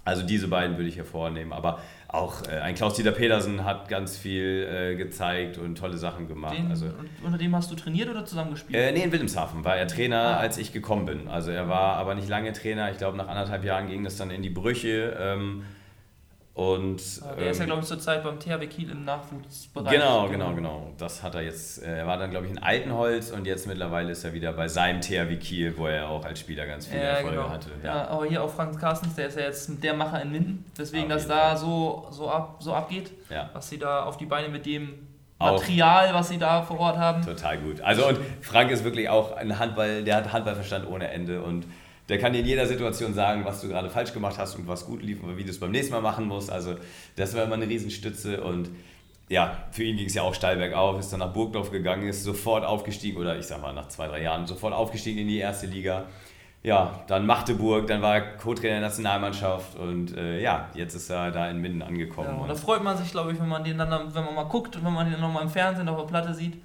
[0.06, 1.52] Also diese beiden würde ich hervornehmen.
[1.52, 6.56] Aber auch äh, ein Klaus-Dieter Pedersen hat ganz viel äh, gezeigt und tolle Sachen gemacht.
[6.56, 6.86] Den, also,
[7.24, 8.78] unter dem hast du trainiert oder zusammen gespielt?
[8.78, 10.36] Äh, nee, in Wilhelmshaven war er Trainer, ah.
[10.36, 11.26] als ich gekommen bin.
[11.28, 12.90] Also er war aber nicht lange Trainer.
[12.92, 15.16] Ich glaube, nach anderthalb Jahren ging das dann in die Brüche.
[15.20, 15.64] Ähm,
[16.56, 19.92] und, der ähm, ist ja, ähm, glaube ich, zurzeit beim THW Kiel im Nachwuchsbereich.
[19.92, 20.90] Genau, genau, genau.
[20.96, 24.12] Das hat er jetzt, äh, er war dann, glaube ich, in Altenholz und jetzt mittlerweile
[24.12, 27.08] ist er wieder bei seinem THW Kiel, wo er auch als Spieler ganz viele ja,
[27.08, 27.50] Erfolge genau.
[27.50, 27.70] hatte.
[27.82, 27.96] Ja.
[27.96, 28.08] ja.
[28.08, 31.28] aber hier auch Frank Carstens, der ist ja jetzt der Macher in Minden, deswegen, dass
[31.28, 33.50] da so, so, ab, so abgeht, ja.
[33.52, 34.94] was sie da auf die Beine mit dem
[35.38, 37.22] Material, was sie da vor Ort haben.
[37.22, 37.82] Total gut.
[37.82, 41.66] Also und Frank ist wirklich auch ein Handball, der hat Handballverstand ohne Ende und
[42.08, 44.86] der kann dir in jeder Situation sagen, was du gerade falsch gemacht hast und was
[44.86, 46.50] gut lief und wie du es beim nächsten Mal machen musst.
[46.50, 46.76] Also
[47.16, 48.70] das war immer eine Riesenstütze und
[49.28, 52.22] ja, für ihn ging es ja auch steil bergauf, ist dann nach Burgdorf gegangen, ist
[52.22, 55.66] sofort aufgestiegen oder ich sag mal nach zwei, drei Jahren sofort aufgestiegen in die erste
[55.66, 56.04] Liga.
[56.62, 61.30] Ja, dann Magdeburg, dann war er Co-Trainer der Nationalmannschaft und äh, ja, jetzt ist er
[61.30, 62.28] da in Minden angekommen.
[62.28, 64.44] Ja, und da freut man sich, glaube ich, wenn man den dann, wenn man mal
[64.44, 66.60] guckt und wenn man den nochmal im Fernsehen auf der Platte sieht.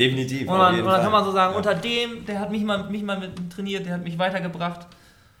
[0.00, 0.48] Definitiv.
[0.48, 1.56] Und dann, und dann kann man so sagen, ja.
[1.58, 4.86] unter dem, der hat mich mal, mich mal mit trainiert, der hat mich weitergebracht.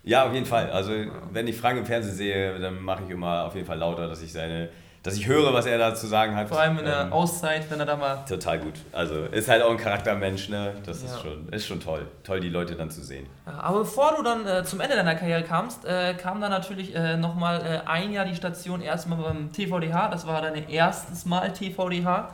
[0.02, 0.70] Ja, auf jeden Fall.
[0.70, 0.92] Also
[1.32, 4.20] wenn ich Frank im Fernsehen sehe, dann mache ich immer auf jeden Fall lauter, dass
[4.20, 4.68] ich seine,
[5.02, 6.48] dass ich höre, was er da zu sagen hat.
[6.48, 8.24] Vor allem in der ähm, Auszeit, wenn er da mal.
[8.28, 8.74] Total gut.
[8.92, 10.74] Also ist halt auch ein Charaktermensch, ne?
[10.84, 11.08] Das ja.
[11.08, 12.06] ist schon, ist schon toll.
[12.22, 13.26] Toll, die Leute dann zu sehen.
[13.46, 17.16] aber bevor du dann äh, zum Ende deiner Karriere kamst, äh, kam dann natürlich äh,
[17.16, 20.08] nochmal äh, ein Jahr die Station erstmal beim TVDH.
[20.10, 22.30] Das war dein erstes Mal TVDH.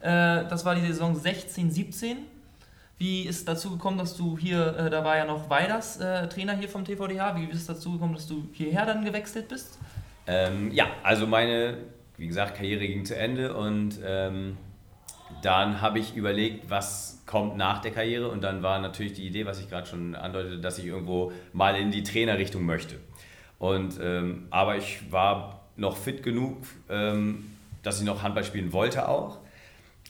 [0.00, 2.18] Äh, das war die Saison 16, 17.
[2.98, 6.56] Wie ist dazu gekommen, dass du hier, äh, da war ja noch Weiders äh, Trainer
[6.56, 9.78] hier vom TVDH, wie ist es dazu gekommen, dass du hierher dann gewechselt bist?
[10.26, 11.76] Ähm, ja, also meine,
[12.16, 14.56] wie gesagt, Karriere ging zu Ende und ähm,
[15.42, 19.44] dann habe ich überlegt, was kommt nach der Karriere und dann war natürlich die Idee,
[19.44, 22.96] was ich gerade schon andeutete, dass ich irgendwo mal in die Trainerrichtung möchte.
[23.58, 27.50] Und, ähm, aber ich war noch fit genug, ähm,
[27.82, 29.38] dass ich noch Handball spielen wollte auch.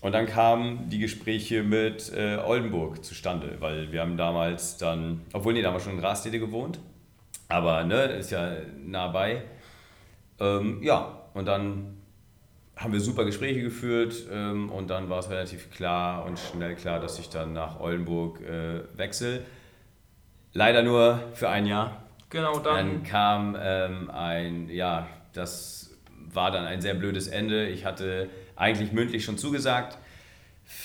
[0.02, 5.54] Und dann kamen die Gespräche mit äh, Oldenburg zustande, weil wir haben damals dann, obwohl
[5.54, 6.78] nee, da haben wir schon in Rastede gewohnt,
[7.48, 9.42] aber ne, ist ja nah bei.
[10.38, 11.96] Ähm, ja, und dann
[12.76, 17.00] haben wir super Gespräche geführt ähm, und dann war es relativ klar und schnell klar,
[17.00, 19.42] dass ich dann nach Oldenburg äh, wechsle.
[20.52, 22.02] Leider nur für ein Jahr.
[22.28, 22.74] Genau, dann.
[22.76, 25.96] Dann kam ähm, ein, ja, das
[26.32, 27.66] war dann ein sehr blödes Ende.
[27.68, 29.99] Ich hatte eigentlich mündlich schon zugesagt,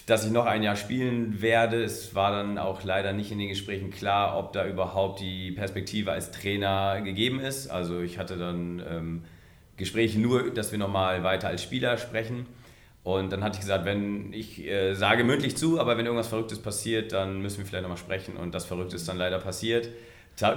[0.05, 1.83] dass ich noch ein Jahr spielen werde.
[1.83, 6.11] Es war dann auch leider nicht in den Gesprächen klar, ob da überhaupt die Perspektive
[6.11, 7.69] als Trainer gegeben ist.
[7.69, 9.23] Also ich hatte dann ähm,
[9.77, 12.45] Gespräche nur, dass wir nochmal weiter als Spieler sprechen.
[13.03, 16.59] Und dann hatte ich gesagt, wenn ich äh, sage mündlich zu, aber wenn irgendwas Verrücktes
[16.59, 18.37] passiert, dann müssen wir vielleicht nochmal sprechen.
[18.37, 19.89] Und das Verrückte ist dann leider passiert.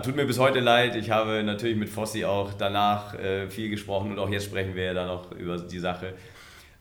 [0.03, 0.95] Tut mir bis heute leid.
[0.97, 4.85] Ich habe natürlich mit Fossi auch danach äh, viel gesprochen und auch jetzt sprechen wir
[4.85, 6.15] ja dann noch über die Sache.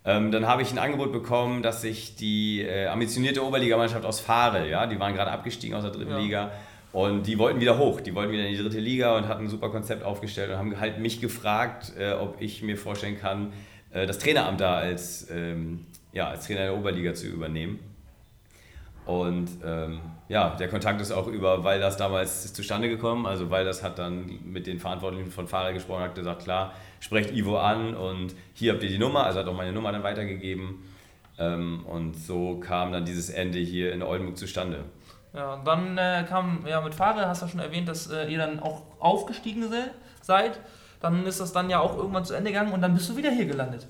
[0.06, 4.70] Ähm, dann habe ich ein Angebot bekommen, dass sich die äh, ambitionierte Oberligamannschaft aus Fahre,
[4.70, 6.18] ja, die waren gerade abgestiegen aus der dritten ja.
[6.18, 6.52] Liga
[6.92, 9.50] und die wollten wieder hoch, die wollten wieder in die dritte Liga und hatten ein
[9.50, 13.54] super Konzept aufgestellt und haben halt mich gefragt, äh, ob ich mir vorstellen kann,
[13.92, 17.80] äh, das Traineramt da als, ähm, ja, als Trainer der Oberliga zu übernehmen.
[19.06, 23.66] Und ähm, ja, der Kontakt ist auch über, weil das damals zustande gekommen, also weil
[23.66, 27.96] das hat dann mit den Verantwortlichen von Fahrer gesprochen, hat gesagt, klar, sprecht Ivo an
[27.96, 30.86] und hier habt ihr die Nummer, also hat auch meine Nummer dann weitergegeben.
[31.38, 34.86] Ähm, und so kam dann dieses Ende hier in Oldenburg zustande.
[35.34, 38.62] Ja, dann äh, kam, ja, mit Fahrer hast du schon erwähnt, dass äh, ihr dann
[38.62, 39.66] auch aufgestiegen
[40.22, 40.60] seid.
[41.02, 43.32] Dann ist das dann ja auch irgendwann zu Ende gegangen und dann bist du wieder
[43.32, 43.86] hier gelandet.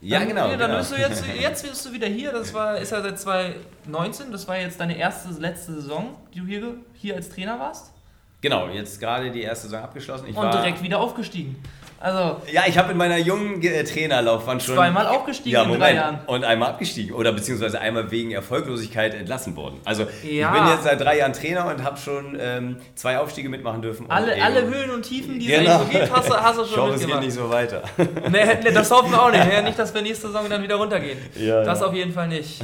[0.00, 0.48] Ja, dann, genau.
[0.48, 0.78] dann genau.
[0.78, 2.32] bist du jetzt, jetzt bist du wieder hier.
[2.32, 4.32] Das war, ist ja seit 2019.
[4.32, 7.92] Das war jetzt deine erste, letzte Saison, die du hier, hier als Trainer warst.
[8.40, 10.26] Genau, jetzt gerade die erste Saison abgeschlossen.
[10.26, 11.62] Ich und direkt wieder aufgestiegen.
[12.02, 14.74] Also ja, ich habe in meiner jungen äh, Trainerlaufbahn schon.
[14.74, 16.20] Zweimal aufgestiegen ja, in drei Jahren.
[16.26, 17.14] Und einmal abgestiegen.
[17.14, 19.80] Oder beziehungsweise einmal wegen Erfolglosigkeit entlassen worden.
[19.84, 20.54] Also ja.
[20.54, 24.06] ich bin jetzt seit drei Jahren Trainer und habe schon ähm, zwei Aufstiege mitmachen dürfen.
[24.10, 25.72] Alle, alle Höhen und Tiefen, die genau.
[25.72, 27.82] es so gibt, hast, hast du schon ich hoffe, es geht nicht so weiter.
[28.30, 29.40] nee, das hoffen wir auch nicht.
[29.50, 31.18] Ja, nicht, dass wir nächste Saison dann wieder runtergehen.
[31.34, 32.62] Ja, das auf jeden Fall nicht.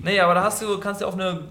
[0.00, 1.42] Nee, aber da hast du, kannst du auf eine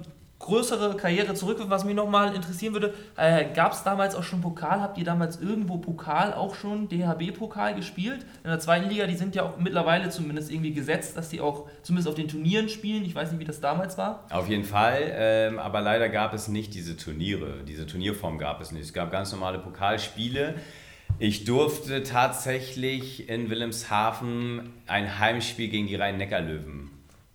[0.43, 1.69] größere Karriere zurückwirft.
[1.69, 4.81] Was mich nochmal interessieren würde, äh, gab es damals auch schon Pokal?
[4.81, 8.25] Habt ihr damals irgendwo Pokal auch schon, DHB-Pokal gespielt?
[8.43, 11.67] In der zweiten Liga, die sind ja auch mittlerweile zumindest irgendwie gesetzt, dass die auch
[11.81, 13.05] zumindest auf den Turnieren spielen.
[13.05, 14.25] Ich weiß nicht, wie das damals war.
[14.29, 17.63] Auf jeden Fall, ähm, aber leider gab es nicht diese Turniere.
[17.67, 18.83] Diese Turnierform gab es nicht.
[18.83, 20.55] Es gab ganz normale Pokalspiele.
[21.19, 26.92] Ich durfte tatsächlich in Wilhelmshaven ein Heimspiel gegen die Rhein-Neckar-Löwen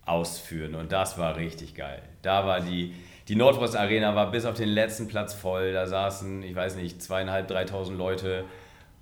[0.09, 2.03] ausführen und das war richtig geil.
[2.23, 2.94] Da war die,
[3.29, 5.73] die Nordwest Arena war bis auf den letzten Platz voll.
[5.73, 8.44] Da saßen, ich weiß nicht, zweieinhalb, dreitausend Leute.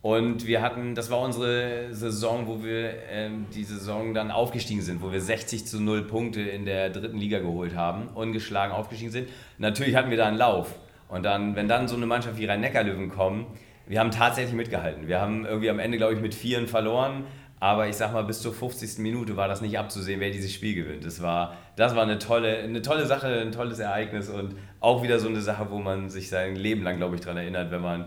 [0.03, 5.03] Und wir hatten, das war unsere Saison, wo wir ähm, die Saison dann aufgestiegen sind,
[5.03, 9.29] wo wir 60 zu 0 Punkte in der dritten Liga geholt haben, ungeschlagen aufgestiegen sind.
[9.59, 10.75] Natürlich hatten wir da einen Lauf.
[11.09, 13.47] Und dann, wenn dann so eine Mannschaft wie Rhein-Neckar-Löwen kommen,
[13.87, 15.07] wir haben tatsächlich mitgehalten.
[15.07, 17.25] Wir haben irgendwie am Ende, glaube ich, mit Vieren verloren,
[17.59, 18.99] aber ich sag mal, bis zur 50.
[18.99, 21.05] Minute war das nicht abzusehen, wer dieses Spiel gewinnt.
[21.05, 25.19] Das war, das war eine, tolle, eine tolle Sache, ein tolles Ereignis und auch wieder
[25.19, 28.07] so eine Sache, wo man sich sein Leben lang, glaube ich, daran erinnert, wenn man,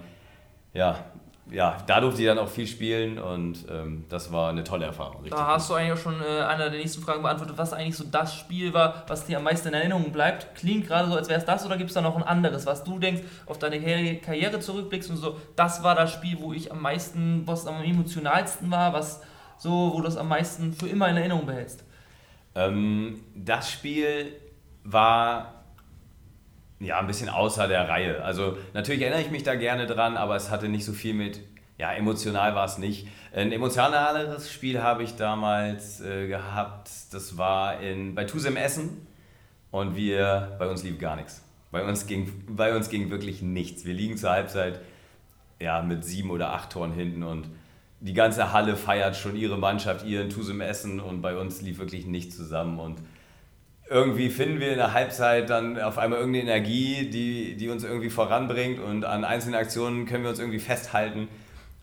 [0.74, 1.04] ja,
[1.52, 5.24] ja, da durfte ich dann auch viel spielen und ähm, das war eine tolle Erfahrung.
[5.30, 8.04] Da hast du eigentlich auch schon äh, eine der nächsten Fragen beantwortet, was eigentlich so
[8.04, 10.56] das Spiel war, was dir am meisten in Erinnerung bleibt.
[10.56, 12.84] Klingt gerade so, als wäre es das oder gibt es da noch ein anderes, was
[12.84, 13.80] du denkst, auf deine
[14.20, 18.70] Karriere zurückblickst und so, das war das Spiel, wo ich am meisten, was am emotionalsten
[18.70, 19.22] war, was
[19.60, 21.84] so, wo du das am meisten für immer in Erinnerung behältst?
[22.56, 24.34] Ähm, das Spiel
[24.84, 25.64] war
[26.80, 28.24] ja ein bisschen außer der Reihe.
[28.24, 31.42] Also natürlich erinnere ich mich da gerne dran, aber es hatte nicht so viel mit,
[31.78, 33.08] ja, emotional war es nicht.
[33.34, 39.06] Ein emotionaleres Spiel habe ich damals äh, gehabt, das war in, bei Tusem Essen
[39.72, 41.44] und wir, bei uns lief gar nichts.
[41.72, 43.86] Bei uns, ging, bei uns ging wirklich nichts.
[43.86, 44.80] Wir liegen zur Halbzeit
[45.60, 47.48] ja, mit sieben oder acht Toren hinten und
[48.02, 52.06] die ganze Halle feiert schon ihre Mannschaft, ihren Tusem Essen und bei uns lief wirklich
[52.06, 52.98] nichts zusammen und
[53.90, 58.12] irgendwie finden wir in der Halbzeit dann auf einmal irgendeine Energie, die, die uns irgendwie
[58.12, 61.28] voranbringt und an einzelnen Aktionen können wir uns irgendwie festhalten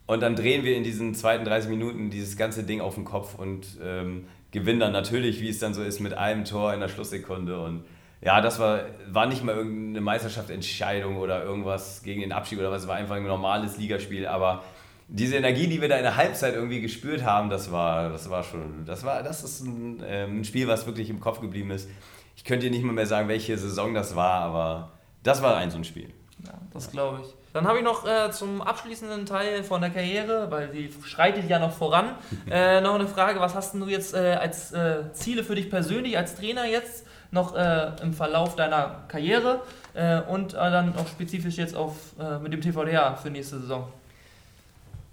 [0.06, 3.34] und dann drehen wir in diesen zweiten 30 Minuten dieses ganze Ding auf den Kopf
[3.34, 6.88] und ähm, gewinnen dann natürlich, wie es dann so ist, mit einem Tor in der
[6.88, 7.84] Schlusssekunde und
[8.22, 12.82] ja, das war, war nicht mal irgendeine Meisterschaftsentscheidung oder irgendwas gegen den Abstieg oder was,
[12.82, 14.64] es war einfach ein normales Ligaspiel, aber
[15.08, 18.42] diese Energie, die wir da in der Halbzeit irgendwie gespürt haben, das war, das war
[18.42, 21.88] schon, das war, das ist ein, ähm, ein Spiel, was wirklich im Kopf geblieben ist.
[22.36, 24.92] Ich könnte dir nicht mal mehr sagen, welche Saison das war, aber
[25.22, 26.12] das war ein so ein Spiel.
[26.44, 27.34] Ja, das glaube ich.
[27.52, 31.58] Dann habe ich noch äh, zum abschließenden Teil von der Karriere, weil die schreitet ja
[31.58, 32.10] noch voran,
[32.50, 33.40] äh, noch eine Frage.
[33.40, 37.56] Was hast du jetzt äh, als äh, Ziele für dich persönlich als Trainer jetzt noch
[37.56, 39.62] äh, im Verlauf deiner Karriere
[39.94, 41.94] äh, und dann auch spezifisch jetzt auf,
[42.42, 43.88] mit dem TVDA für nächste Saison?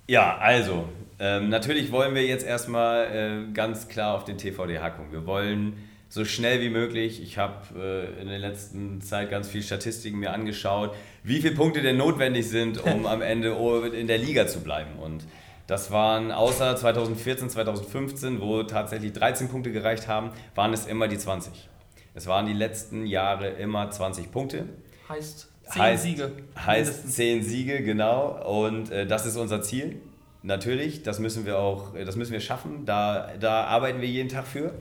[0.08, 0.90] Ja, also,
[1.20, 5.12] ähm, natürlich wollen wir jetzt erstmal äh, ganz klar auf den TVDH gucken.
[5.14, 5.78] Wir wollen
[6.10, 10.34] so schnell wie möglich, ich habe äh, in der letzten Zeit ganz viele Statistiken mir
[10.34, 13.56] angeschaut, wie viele Punkte denn notwendig sind, um am Ende
[13.94, 15.00] in der Liga zu bleiben.
[15.00, 15.24] Und
[15.68, 21.18] das waren außer 2014, 2015, wo tatsächlich 13 Punkte gereicht haben, waren es immer die
[21.18, 21.70] 20.
[22.14, 24.66] Es waren die letzten Jahre immer 20 Punkte.
[25.08, 26.32] Heißt Zehn heißt, Siege.
[26.58, 28.64] Heißt zehn Siege, genau.
[28.66, 30.02] Und äh, das ist unser Ziel.
[30.42, 32.86] Natürlich, das müssen wir auch, das müssen wir schaffen.
[32.86, 34.74] Da, da arbeiten wir jeden Tag für.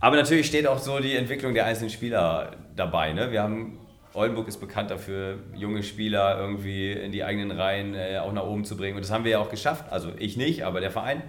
[0.00, 3.12] Aber natürlich steht auch so die Entwicklung der einzelnen Spieler dabei.
[3.12, 3.30] Ne?
[3.30, 3.78] Wir haben
[4.14, 8.64] Oldenburg ist bekannt dafür, junge Spieler irgendwie in die eigenen Reihen äh, auch nach oben
[8.64, 8.96] zu bringen.
[8.96, 9.86] Und das haben wir ja auch geschafft.
[9.90, 11.22] Also ich nicht, aber der Verein.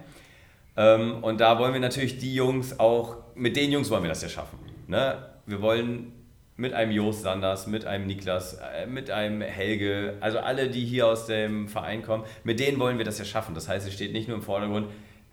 [0.78, 4.22] Ähm, und da wollen wir natürlich die Jungs auch, mit den Jungs wollen wir das
[4.22, 4.60] ja schaffen.
[4.88, 5.18] Ne?
[5.48, 6.12] Wir wollen
[6.58, 11.08] mit einem Jost Sanders, mit einem Niklas, äh, mit einem Helge, also alle, die hier
[11.08, 13.56] aus dem Verein kommen, mit denen wollen wir das ja schaffen.
[13.56, 14.88] Das heißt, es steht nicht nur im Vordergrund,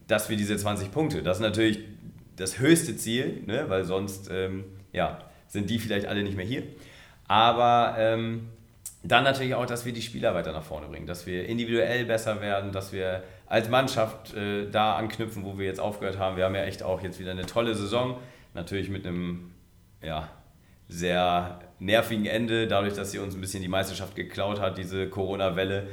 [0.09, 1.79] dass wir diese 20 Punkte, das ist natürlich
[2.37, 3.67] das höchste Ziel, ne?
[3.69, 6.65] weil sonst ähm, ja, sind die vielleicht alle nicht mehr hier.
[7.29, 8.49] Aber ähm,
[9.05, 12.41] dann natürlich auch, dass wir die Spieler weiter nach vorne bringen, dass wir individuell besser
[12.41, 16.37] werden, dass wir als Mannschaft äh, da anknüpfen, wo wir jetzt aufgehört haben.
[16.37, 18.19] Wir haben ja echt auch jetzt wieder eine tolle Saison,
[18.55, 19.53] natürlich mit einem
[20.03, 20.29] ja,
[20.93, 25.89] sehr nervigen Ende, dadurch, dass sie uns ein bisschen die Meisterschaft geklaut hat, diese Corona-Welle.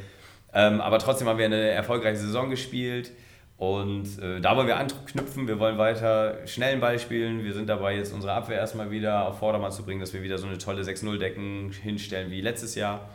[0.53, 3.11] Ähm, aber trotzdem haben wir eine erfolgreiche Saison gespielt.
[3.57, 7.43] Und äh, da wollen wir anknüpfen, wir wollen weiter schnellen Ball spielen.
[7.43, 10.37] Wir sind dabei, jetzt unsere Abwehr erstmal wieder auf Vordermann zu bringen, dass wir wieder
[10.37, 13.09] so eine tolle 6-0-Decken hinstellen wie letztes Jahr.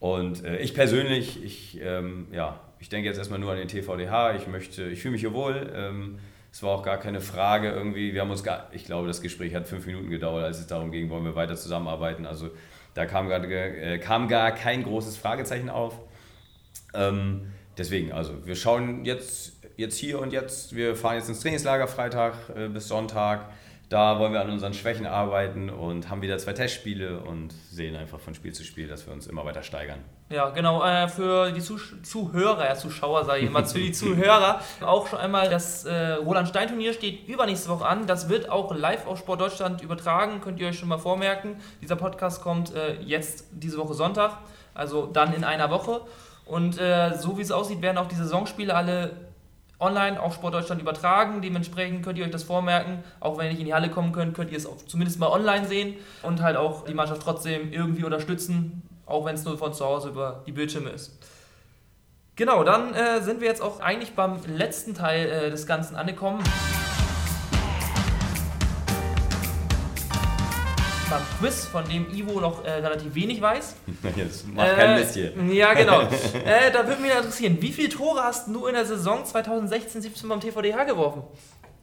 [0.00, 4.36] Und äh, ich persönlich, ich, ähm, ja, ich denke jetzt erstmal nur an den TVDH.
[4.36, 5.70] Ich ich fühle mich hier wohl.
[5.74, 6.18] Ähm,
[6.50, 8.14] es war auch gar keine Frage irgendwie.
[8.14, 10.90] Wir haben uns gar, ich glaube, das Gespräch hat fünf Minuten gedauert, als es darum
[10.90, 12.26] ging, wollen wir weiter zusammenarbeiten.
[12.26, 12.50] Also
[12.94, 15.94] da kam, gar, äh, kam gar kein großes Fragezeichen auf.
[16.94, 21.88] Ähm, deswegen, also wir schauen jetzt jetzt hier und jetzt, wir fahren jetzt ins Trainingslager
[21.88, 23.48] Freitag äh, bis Sonntag.
[23.88, 28.20] Da wollen wir an unseren Schwächen arbeiten und haben wieder zwei Testspiele und sehen einfach
[28.20, 30.00] von Spiel zu Spiel, dass wir uns immer weiter steigern.
[30.30, 30.84] Ja, genau.
[30.84, 35.18] Äh, für die Zuh Zuhörer, ja, Zuschauer sage ich immer, für die Zuhörer auch schon
[35.18, 38.06] einmal das äh, Roland Stein Turnier steht übernächste Woche an.
[38.06, 41.56] Das wird auch live auf Sport Deutschland übertragen, könnt ihr euch schon mal vormerken.
[41.80, 44.38] Dieser Podcast kommt äh, jetzt diese Woche Sonntag,
[44.74, 46.02] also dann in einer Woche.
[46.44, 49.12] Und äh, so wie es aussieht, werden auch die Saisonspiele alle
[49.80, 51.40] online auf Sport Deutschland übertragen.
[51.40, 53.02] Dementsprechend könnt ihr euch das vormerken.
[53.20, 55.66] Auch wenn ihr nicht in die Halle kommen könnt, könnt ihr es zumindest mal online
[55.66, 59.84] sehen und halt auch die Mannschaft trotzdem irgendwie unterstützen, auch wenn es nur von zu
[59.84, 61.18] Hause über die Bildschirme ist.
[62.36, 66.42] Genau, dann äh, sind wir jetzt auch eigentlich beim letzten Teil äh, des Ganzen angekommen.
[71.10, 73.76] beim Quiz, von dem Ivo noch äh, relativ wenig weiß.
[74.16, 75.32] Jetzt macht kein Mist hier.
[75.52, 76.02] Ja, genau.
[76.44, 80.40] äh, da würde mich interessieren, wie viele Tore hast du in der Saison 2016-17 beim
[80.40, 81.22] TVDH geworfen?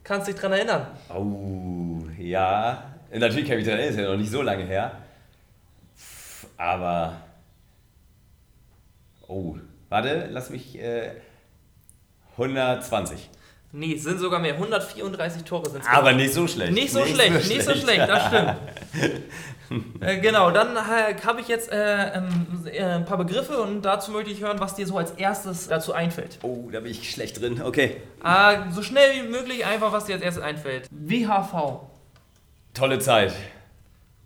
[0.04, 0.86] Kannst du dich dran erinnern?
[1.08, 2.84] Oh, ja.
[3.12, 4.92] Natürlich kann ich mich daran erinnern, ist ja noch nicht so lange her.
[6.56, 7.20] Aber.
[9.28, 9.56] Oh,
[9.88, 10.78] warte, lass mich.
[10.78, 11.12] Äh,
[12.32, 13.30] 120.
[13.72, 14.54] Nee, es sind sogar mehr.
[14.54, 15.88] 134 Tore sind es.
[15.88, 16.72] Aber nicht so schlecht.
[16.72, 18.56] Nicht so nicht schlecht, so nicht so schlecht, das stimmt.
[20.00, 24.12] äh, genau, dann äh, habe ich jetzt äh, ähm, äh, ein paar Begriffe und dazu
[24.12, 26.38] möchte ich hören, was dir so als erstes dazu einfällt.
[26.42, 27.60] Oh, da bin ich schlecht drin.
[27.60, 27.96] Okay.
[28.24, 30.88] Äh, so schnell wie möglich einfach, was dir als erstes einfällt.
[30.90, 31.80] WHV.
[32.72, 33.34] Tolle Zeit.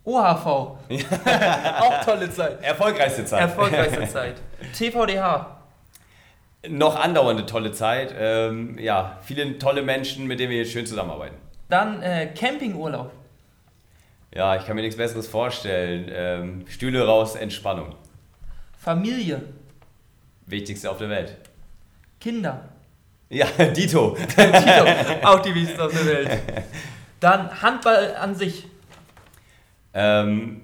[0.03, 0.45] OHV.
[1.79, 2.63] Auch tolle Zeit.
[2.63, 3.41] Erfolgreichste Zeit.
[3.41, 4.35] Erfolgreichste Zeit.
[4.73, 5.61] TVDH
[6.67, 8.13] noch andauernde tolle Zeit.
[8.17, 11.35] Ähm, ja, viele tolle Menschen, mit denen wir jetzt schön zusammenarbeiten.
[11.69, 13.11] Dann äh, Campingurlaub.
[14.33, 16.09] Ja, ich kann mir nichts Besseres vorstellen.
[16.13, 17.95] Ähm, Stühle raus, Entspannung.
[18.77, 19.41] Familie.
[20.45, 21.37] Wichtigste auf der Welt.
[22.19, 22.69] Kinder.
[23.29, 24.15] Ja, Dito.
[24.15, 26.39] Dito, auch die wichtigste auf der Welt.
[27.19, 28.67] Dann Handball an sich.
[29.93, 30.61] Ähm,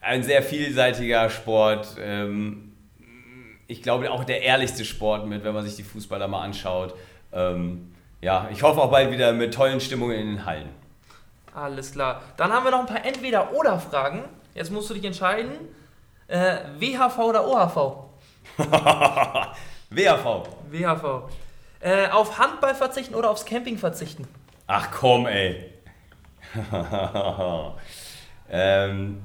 [0.00, 1.96] ein sehr vielseitiger Sport.
[2.00, 2.72] Ähm,
[3.66, 6.94] ich glaube, auch der ehrlichste Sport mit, wenn man sich die Fußballer mal anschaut.
[7.32, 10.68] Ähm, ja, ich hoffe auch bald wieder mit tollen Stimmungen in den Hallen.
[11.54, 12.22] Alles klar.
[12.36, 14.24] Dann haben wir noch ein paar Entweder-Oder-Fragen.
[14.54, 15.52] Jetzt musst du dich entscheiden.
[16.26, 18.04] Äh, WHV oder OHV?
[19.90, 20.48] WHV.
[20.70, 21.30] WHV.
[21.80, 24.26] Äh, auf Handball verzichten oder aufs Camping verzichten?
[24.66, 25.72] Ach komm, ey.
[28.50, 29.20] ähm,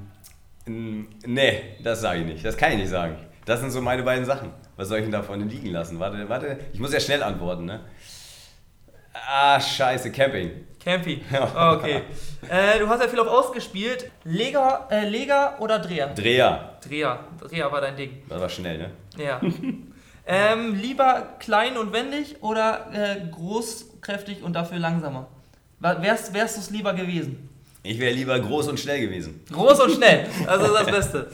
[0.66, 2.44] nee, das sage ich nicht.
[2.44, 3.16] Das kann ich nicht sagen.
[3.44, 4.52] Das sind so meine beiden Sachen.
[4.76, 6.00] Was soll ich denn davon liegen lassen?
[6.00, 6.58] Warte, warte.
[6.72, 7.80] Ich muss ja schnell antworten, ne?
[9.12, 10.66] Ah, scheiße, Camping.
[10.82, 11.20] Camping.
[11.32, 12.02] Oh, okay.
[12.48, 14.10] äh, du hast ja viel auf ausgespielt.
[14.24, 16.08] Lega, äh, Lega oder Dreher?
[16.08, 16.78] Dreher.
[16.86, 17.20] Dreher.
[17.40, 18.22] Dreher war dein Ding.
[18.28, 18.90] Das war schnell, ne?
[19.16, 19.40] Ja.
[20.26, 25.28] ähm, lieber klein und wendig oder äh, groß, kräftig und dafür langsamer?
[25.78, 27.48] Wärst, wärst du es lieber gewesen?
[27.86, 29.44] Ich wäre lieber groß und schnell gewesen.
[29.52, 31.30] Groß und schnell, also das Beste.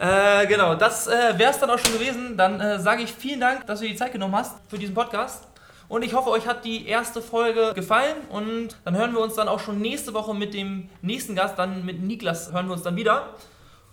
[0.00, 2.36] äh, genau, das äh, wäre es dann auch schon gewesen.
[2.36, 4.92] Dann äh, sage ich vielen Dank, dass du dir die Zeit genommen hast für diesen
[4.92, 5.44] Podcast.
[5.88, 8.16] Und ich hoffe, euch hat die erste Folge gefallen.
[8.28, 11.84] Und dann hören wir uns dann auch schon nächste Woche mit dem nächsten Gast, dann
[11.84, 13.34] mit Niklas, hören wir uns dann wieder.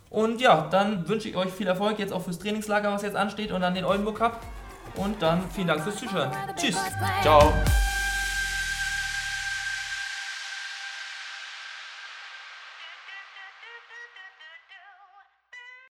[0.10, 3.51] Und ja, dann wünsche ich euch viel Erfolg jetzt auch fürs Trainingslager, was jetzt ansteht
[3.51, 4.41] und dann den Oldenburg Cup.
[4.95, 6.32] Und dann vielen Dank fürs Zuschauen.
[6.55, 6.78] Tschüss.
[7.22, 7.53] Ciao.